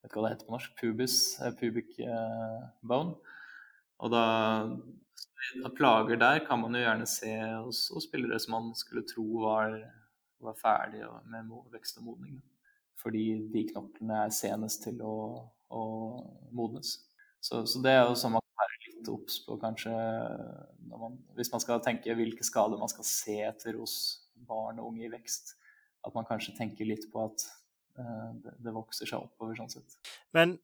[0.00, 3.18] vet ikke hva det heter på norsk, pubis, eh, pubic eh, bone.
[4.00, 4.22] Og da,
[5.60, 9.26] da, plager der kan man jo gjerne se hos, hos spillere som man skulle tro
[9.42, 9.76] var,
[10.40, 12.40] var ferdig med vekst og modning.
[12.96, 15.82] Fordi de knoklene er senest til å, å
[16.54, 16.98] modnes.
[17.40, 19.92] Så, så, det er jo sånn man kan være litt obs på, kanskje,
[20.90, 23.94] man, hvis man skal tenke hvilke skader man skal se etter hos
[24.48, 25.54] barn og unge i vekst.
[26.06, 27.44] At man kanskje tenker litt på at
[27.98, 29.98] uh, det, det, vokser seg oppover, sånn sett.
[30.36, 30.56] Men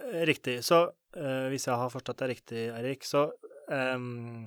[0.00, 0.58] uh, riktig.
[0.66, 3.28] Så uh, hvis jeg har forstått det riktig, Erik, så
[3.68, 4.46] um,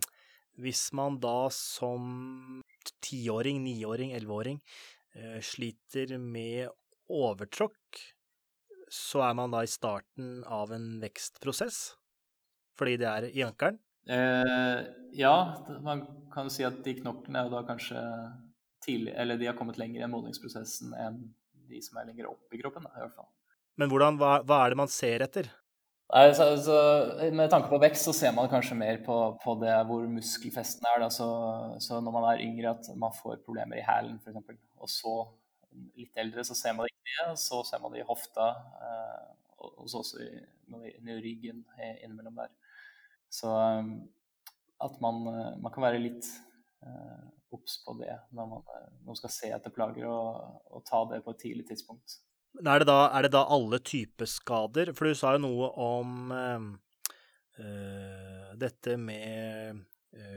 [0.62, 2.62] hvis man da som
[3.06, 4.60] tiåring, niåring, elleveåring
[5.44, 6.70] sliter med
[7.12, 8.00] overtråkk,
[8.92, 11.80] så er man da i starten av en vekstprosess?
[12.80, 13.80] Fordi det er i ankelen?
[14.10, 14.80] Eh,
[15.16, 15.36] ja,
[15.86, 18.00] man kan si at de knoklene er da kanskje
[18.82, 21.20] tidlig Eller de har kommet lenger i modningsprosessen enn
[21.70, 23.30] de som er lenger opp i kroppen, i hvert fall.
[23.80, 25.48] Men hvordan, hva, hva er det man ser etter?
[26.12, 26.78] Nei, så, så,
[27.32, 31.06] med tanke på vekst så ser man kanskje mer på, på det hvor muskelfesten er.
[31.06, 31.08] Da.
[31.14, 31.28] Så,
[31.80, 34.60] så, når man er yngre at man får problemer i hælen f.eks.
[34.82, 35.16] Og så
[35.98, 37.02] litt eldre så ser man det ikke
[37.32, 38.48] og så ser man det i hofta.
[38.88, 39.28] Eh,
[39.62, 40.30] og så også i,
[40.98, 41.62] i, ryggen
[42.02, 42.50] innimellom der.
[43.32, 43.92] Så um,
[44.82, 46.26] at man, eh, man kan være litt
[47.54, 51.04] obs på det når man, eh, når man, skal se etter plager, og, og, ta
[51.12, 52.18] det på et tidlig tidspunkt.
[52.60, 54.92] Er det, da, er det da alle typer skader?
[54.98, 56.66] For du sa jo noe om øh,
[58.60, 59.86] dette med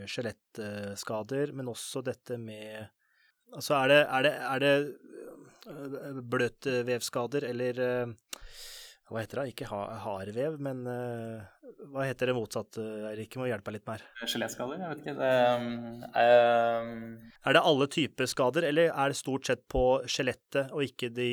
[0.07, 2.85] skjelettskader, men også dette med
[3.55, 4.75] Altså, er det, er det, er det
[6.35, 7.83] bløtvevskader eller
[9.13, 9.51] hva heter det?
[9.53, 11.43] Ikke ha, hardvev, men uh,
[11.93, 13.37] hva heter det motsatte, Eirik?
[13.37, 14.05] Må hjelpe meg litt mer.
[14.25, 14.81] Skjelettskader?
[14.81, 15.15] Jeg vet ikke.
[15.19, 15.67] Det, um,
[16.09, 16.95] um...
[17.45, 21.29] Er det alle typer skader, eller er det stort sett på skjelettet og ikke de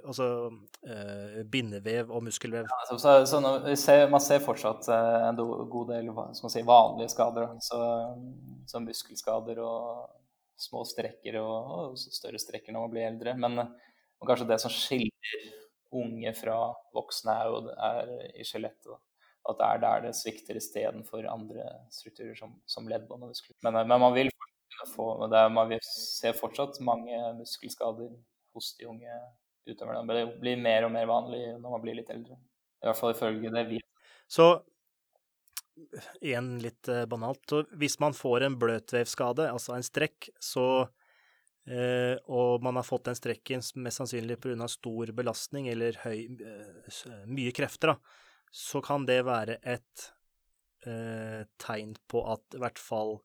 [0.00, 2.72] Altså uh, bindevev og muskelvev?
[2.72, 6.08] Ja, så, så, så ser, man ser fortsatt en god del
[6.40, 7.52] si, vanlige skader.
[7.60, 7.82] Så,
[8.72, 10.08] så, muskelskader og
[10.58, 13.34] små strekker og, og større strekker når man blir eldre.
[13.38, 13.64] Men
[14.26, 15.48] kanskje det som skiller
[15.92, 16.58] unge fra
[16.94, 19.00] voksne er, jo, er i skjelettet.
[19.48, 23.56] At det er der det svikter istedenfor andre strukturer som, som leddbånd og muskler.
[23.66, 24.30] Men, men, man vil
[24.94, 28.12] få er, Man vil se fortsatt mange muskelskader
[28.54, 29.18] hos de unge
[29.66, 30.14] utøverne.
[30.14, 32.38] Det blir mer og mer vanlig når man blir litt eldre.
[32.82, 33.80] I hvert fall ifølge det vi
[34.30, 34.46] Så
[36.20, 37.42] igjen litt eh, banalt.
[37.48, 40.66] Så hvis man får en bløtvevskade, altså en strekk, så
[41.66, 44.68] eh, og man har fått den strekken mest sannsynlig pga.
[44.70, 48.18] stor belastning eller høy, eh, mye krefter, da,
[48.52, 50.08] så kan det være et
[50.86, 53.18] eh, tegn på at i hvert fall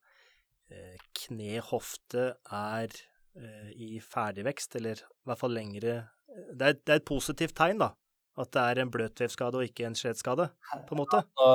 [0.72, 0.96] eh,
[1.26, 2.94] kne, hofte er
[3.36, 7.82] eh, i ferdigvekst, eller i hvert fall lengre det er, det er, et positivt tegn,
[7.82, 7.94] da.
[8.38, 10.50] At det er en bløtvevskade og ikke en skjedsskade,
[10.88, 11.24] på en måte.
[11.40, 11.48] Nå,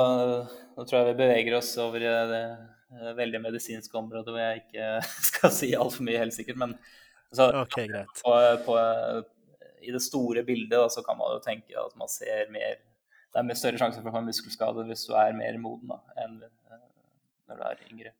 [0.75, 2.43] nå, tror jeg vi beveger oss over i det
[3.17, 4.89] veldig medisinske området hvor jeg ikke
[5.29, 6.59] skal si altfor mye, helt sikkert.
[6.59, 6.75] Men
[7.31, 7.87] altså, okay,
[8.19, 8.35] på,
[8.67, 8.79] på,
[9.83, 12.81] i det store bildet da, så kan man jo tenke at man ser mer
[13.33, 15.95] det er større sjanse for å få en muskelskade hvis du er mer moden da,
[16.21, 16.81] enn eh,
[17.49, 18.11] når du er yngre.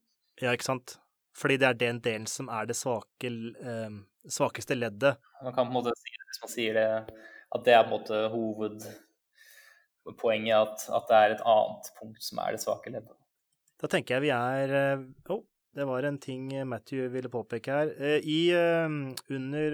[0.42, 0.96] Ja, ikke sant.
[1.38, 3.94] Fordi det er den delen som er det svake, eh,
[4.26, 5.22] svakeste leddet.
[5.42, 6.88] Man kan på en måte si det hvis man sier det,
[7.54, 12.36] at det er på en måte hovedpoenget, at, at det er et annet punkt som
[12.42, 13.16] er det svake leddet.
[13.80, 15.00] Da tenker jeg vi er eh,
[15.34, 15.42] oh,
[15.74, 17.88] det var en ting Matthew ville påpeke her.
[17.98, 18.54] Eh, I,
[19.34, 19.70] under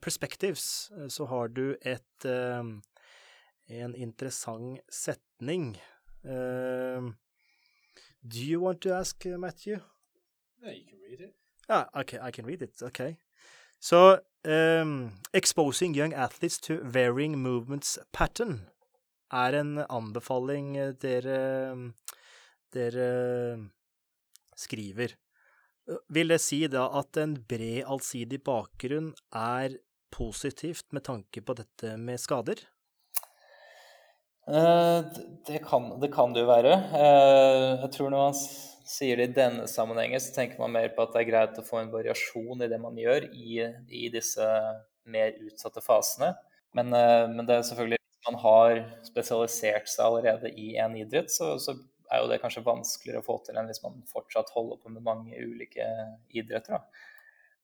[0.00, 0.64] Perspectives
[1.12, 2.26] så har du et
[3.72, 5.76] en interessant setning.
[6.24, 7.12] Uh,
[8.22, 9.80] do you want to ask, Matthew?
[10.62, 11.34] Yeah, you can read it.
[11.68, 12.82] Ah, okay, I can read it.
[12.82, 13.16] Okay.
[13.82, 18.60] So, um, exposing young athletes to varying movements pattern
[19.32, 21.38] er en anbefaling eh, dere,
[22.70, 23.08] dere
[24.54, 25.16] skriver.
[26.14, 29.74] Vil det si da at en bred, allsidig bakgrunn er
[30.14, 32.62] positivt med tanke på dette med skader?
[34.46, 34.98] Eh,
[35.48, 36.78] det kan, det jo være.
[37.02, 38.38] Eh, jeg tror når man
[38.88, 41.66] sier det i denne sammenhengen, så tenker man mer på at det er greit å
[41.66, 44.46] få en variasjon i det man gjør i, i disse
[45.10, 46.32] mer utsatte fasene.
[46.76, 51.32] Men, eh, men, det er selvfølgelig hvis man har spesialisert seg allerede i en idrett,
[51.32, 51.76] så, så,
[52.12, 55.04] er jo det kanskje vanskeligere å få til enn hvis man fortsatt holder på med
[55.06, 55.86] mange ulike
[56.28, 56.76] idretter.
[56.76, 57.06] Da.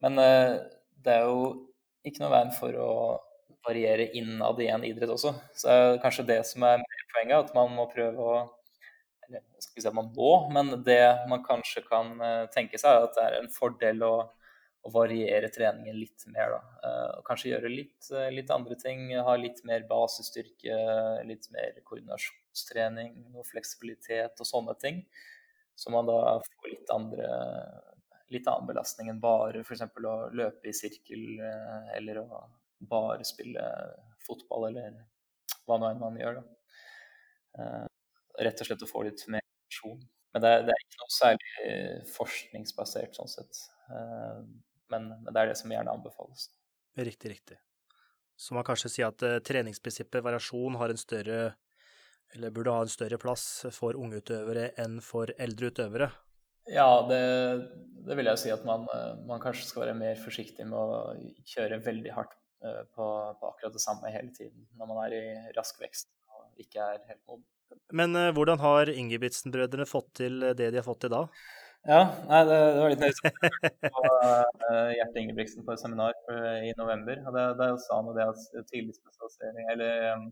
[0.00, 0.16] Men
[1.04, 1.42] det er jo
[2.08, 2.92] ikke noe veien for å
[3.66, 5.34] variere innad i en idrett også.
[5.52, 6.80] Så det er kanskje det som er
[7.12, 8.38] poenget, at man må prøve å
[9.28, 13.08] skal ikke si at man må, men det man kanskje kan eh, tenke seg, er
[13.08, 14.12] at det er en fordel å,
[14.86, 16.54] å variere treningen litt mer.
[16.56, 16.60] Da.
[16.88, 19.10] Eh, og kanskje gjøre litt, eh, litt, andre ting.
[19.12, 20.78] Ha litt mer basestyrke,
[21.28, 25.04] litt mer koordinasjonstrening, noe fleksibilitet og sånne ting.
[25.78, 27.28] Så man da får litt andre
[28.28, 29.86] litt annen belastning enn bare f.eks.
[30.04, 31.38] å løpe i sirkel
[31.96, 32.42] eller å
[32.90, 33.62] bare spille
[34.26, 34.98] fotball eller
[35.64, 36.42] hva nå enn man gjør.
[36.42, 37.87] Da.
[38.38, 40.02] Eh, rett og slett å få litt mer informasjon.
[40.34, 41.52] Men det, det, er ikke noe særlig
[42.14, 43.62] forskningsbasert sånn sett.
[43.90, 44.42] Eh,
[44.92, 46.48] men, men, det er det som gjerne anbefales.
[46.98, 47.58] Riktig, riktig.
[48.38, 51.38] Så man kanskje sier at uh, treningsprinsippet variasjon har en større
[52.36, 56.08] eller burde ha en større plass for unge utøvere enn for eldre utøvere?
[56.70, 57.18] Ja, det,
[58.06, 58.84] det vil jeg si at man,
[59.26, 61.16] man, kanskje skal være mer forsiktig med å
[61.48, 65.26] kjøre veldig hardt Eh, på, på, akkurat det samme hele tiden når man er i
[65.54, 67.44] rask vekst og ikke er helt moden.
[67.96, 71.24] Men uh, hvordan har Ingebrigtsen-brødrene fått til det de har fått til da?
[71.88, 73.38] Ja, nei, det, det var litt nøysomt.
[73.86, 76.16] uh, Gjert Ingebrigtsen på et seminar
[76.66, 77.22] i november.
[77.26, 80.26] og det, det sa han det at tidligspesialisering eller um,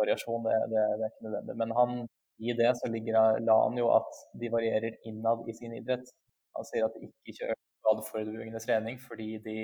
[0.00, 1.56] variasjon, det, det, det, er ikke nødvendig.
[1.62, 1.96] Men han,
[2.40, 6.12] i det så ligger, la han jo at de varierer innad i sin idrett.
[6.58, 9.58] Han sier at de ikke kjører skadeforebyggende trening fordi de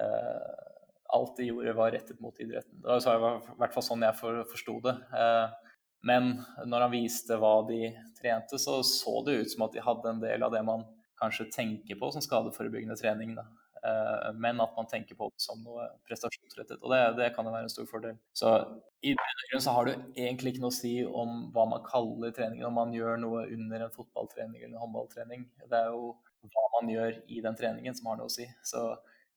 [0.00, 0.74] uh,
[1.08, 2.80] alt de gjorde, var rettet mot idretten.
[2.82, 4.94] Det var i hvert fall sånn jeg forsto det.
[5.16, 5.67] Eh,
[6.06, 6.36] men
[6.66, 10.22] når han viste hva de trente, så så det ut som at de hadde en
[10.22, 10.84] del av det man
[11.18, 13.34] kanskje tenker på som skadeforebyggende trening.
[13.34, 13.46] Da.
[13.82, 16.78] Eh, men at man tenker på det som noe prestasjonsrettet.
[16.82, 18.14] Og det, det kan jo være en stor fordel.
[18.36, 18.54] Så
[19.02, 19.14] i
[19.50, 22.78] grunn så har det egentlig ikke noe å si om hva man kaller treningen, om
[22.78, 25.44] man gjør noe under en fotballtrening eller en håndballtrening.
[25.66, 26.14] Det er jo
[26.48, 28.46] hva man gjør i den treningen som har noe å si.
[28.66, 28.90] Så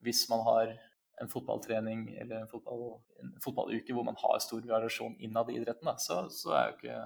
[0.05, 0.76] hvis man har
[1.22, 2.86] en fotballtrening eller en, fotball,
[3.22, 6.97] en, fotballuke hvor man har stor variasjon innad i idretten, da, så, så, er ikke,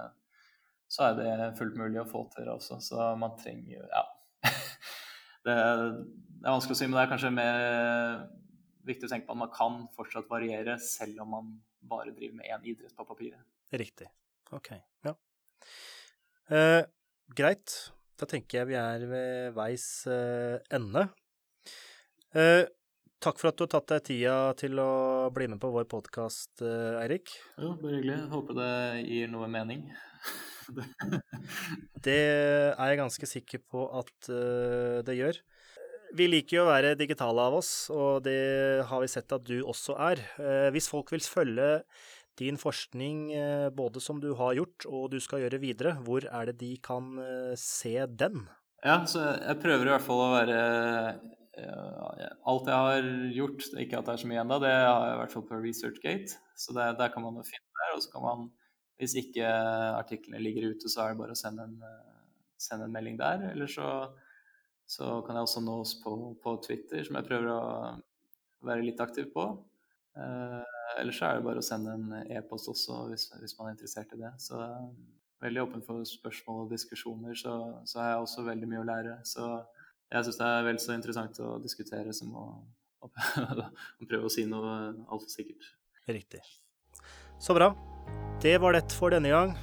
[0.88, 2.80] så, er det fullt mulig å få til det også.
[2.84, 4.04] Så man trenger jo Ja.
[5.46, 7.60] det, det, er vanskelig å si, men det er kanskje mer
[8.86, 11.52] viktig å tenke på at man kan fortsatt variere selv om man
[11.86, 13.42] bare driver med én idrett på papiret.
[13.74, 14.08] Riktig.
[14.54, 14.72] Ok.
[15.06, 15.14] Ja.
[16.54, 16.82] Eh,
[17.34, 17.74] greit.
[18.16, 21.08] Da tenker jeg vi er ved veis eh, ende.
[22.36, 22.64] Eh,
[23.22, 26.62] takk for at du har tatt deg tida til å bli med på vår podkast,
[27.00, 27.32] Eirik.
[27.60, 28.18] Jo, bare hyggelig.
[28.32, 28.72] Håper det
[29.06, 29.86] gir noe mening.
[32.06, 35.40] det er jeg ganske sikker på at uh, det gjør.
[36.16, 39.58] Vi liker jo å være digitale av oss, og det har vi sett at du
[39.62, 40.22] også er.
[40.38, 41.70] Uh, hvis folk vil følge
[42.36, 43.30] din forskning,
[43.72, 47.14] både som du har gjort og du skal gjøre videre, hvor er det de kan
[47.56, 48.42] se den?
[48.84, 50.58] Ja, så jeg prøver i hvert fall å være
[51.56, 55.20] Alt jeg har gjort, ikke at det er så mye ennå, det har jeg i
[55.22, 56.38] hvert fall på ResearchGate.
[56.56, 58.48] Så det, der kan man jo finne der, og så kan man
[58.96, 59.44] hvis ikke
[59.96, 61.76] artiklene ligger ute, så er det bare å sende en,
[62.60, 63.50] sende en melding der.
[63.50, 63.90] Eller så,
[64.88, 67.60] så, kan jeg også oss på, på, Twitter, som jeg prøver å
[68.66, 69.50] være litt aktiv på.
[70.16, 70.62] Eh,
[70.96, 74.16] eller så er det bare å sende en e-post også, hvis, hvis, man er interessert
[74.16, 74.32] i det.
[74.40, 74.62] Så
[75.44, 79.18] veldig åpen for spørsmål og diskusjoner, så, så har jeg også veldig mye å lære.
[79.28, 79.50] Så
[80.12, 82.46] jeg syns det er vel så interessant å diskutere som å,
[83.06, 84.76] å prøve å si noe
[85.06, 85.72] altfor sikkert.
[86.06, 86.42] Riktig.
[87.42, 87.72] Så bra.
[88.42, 89.56] Det var det for denne gang.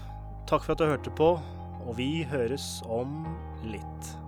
[0.50, 1.36] Takk for at du hørte på,
[1.84, 3.24] og vi høres om
[3.64, 4.23] litt.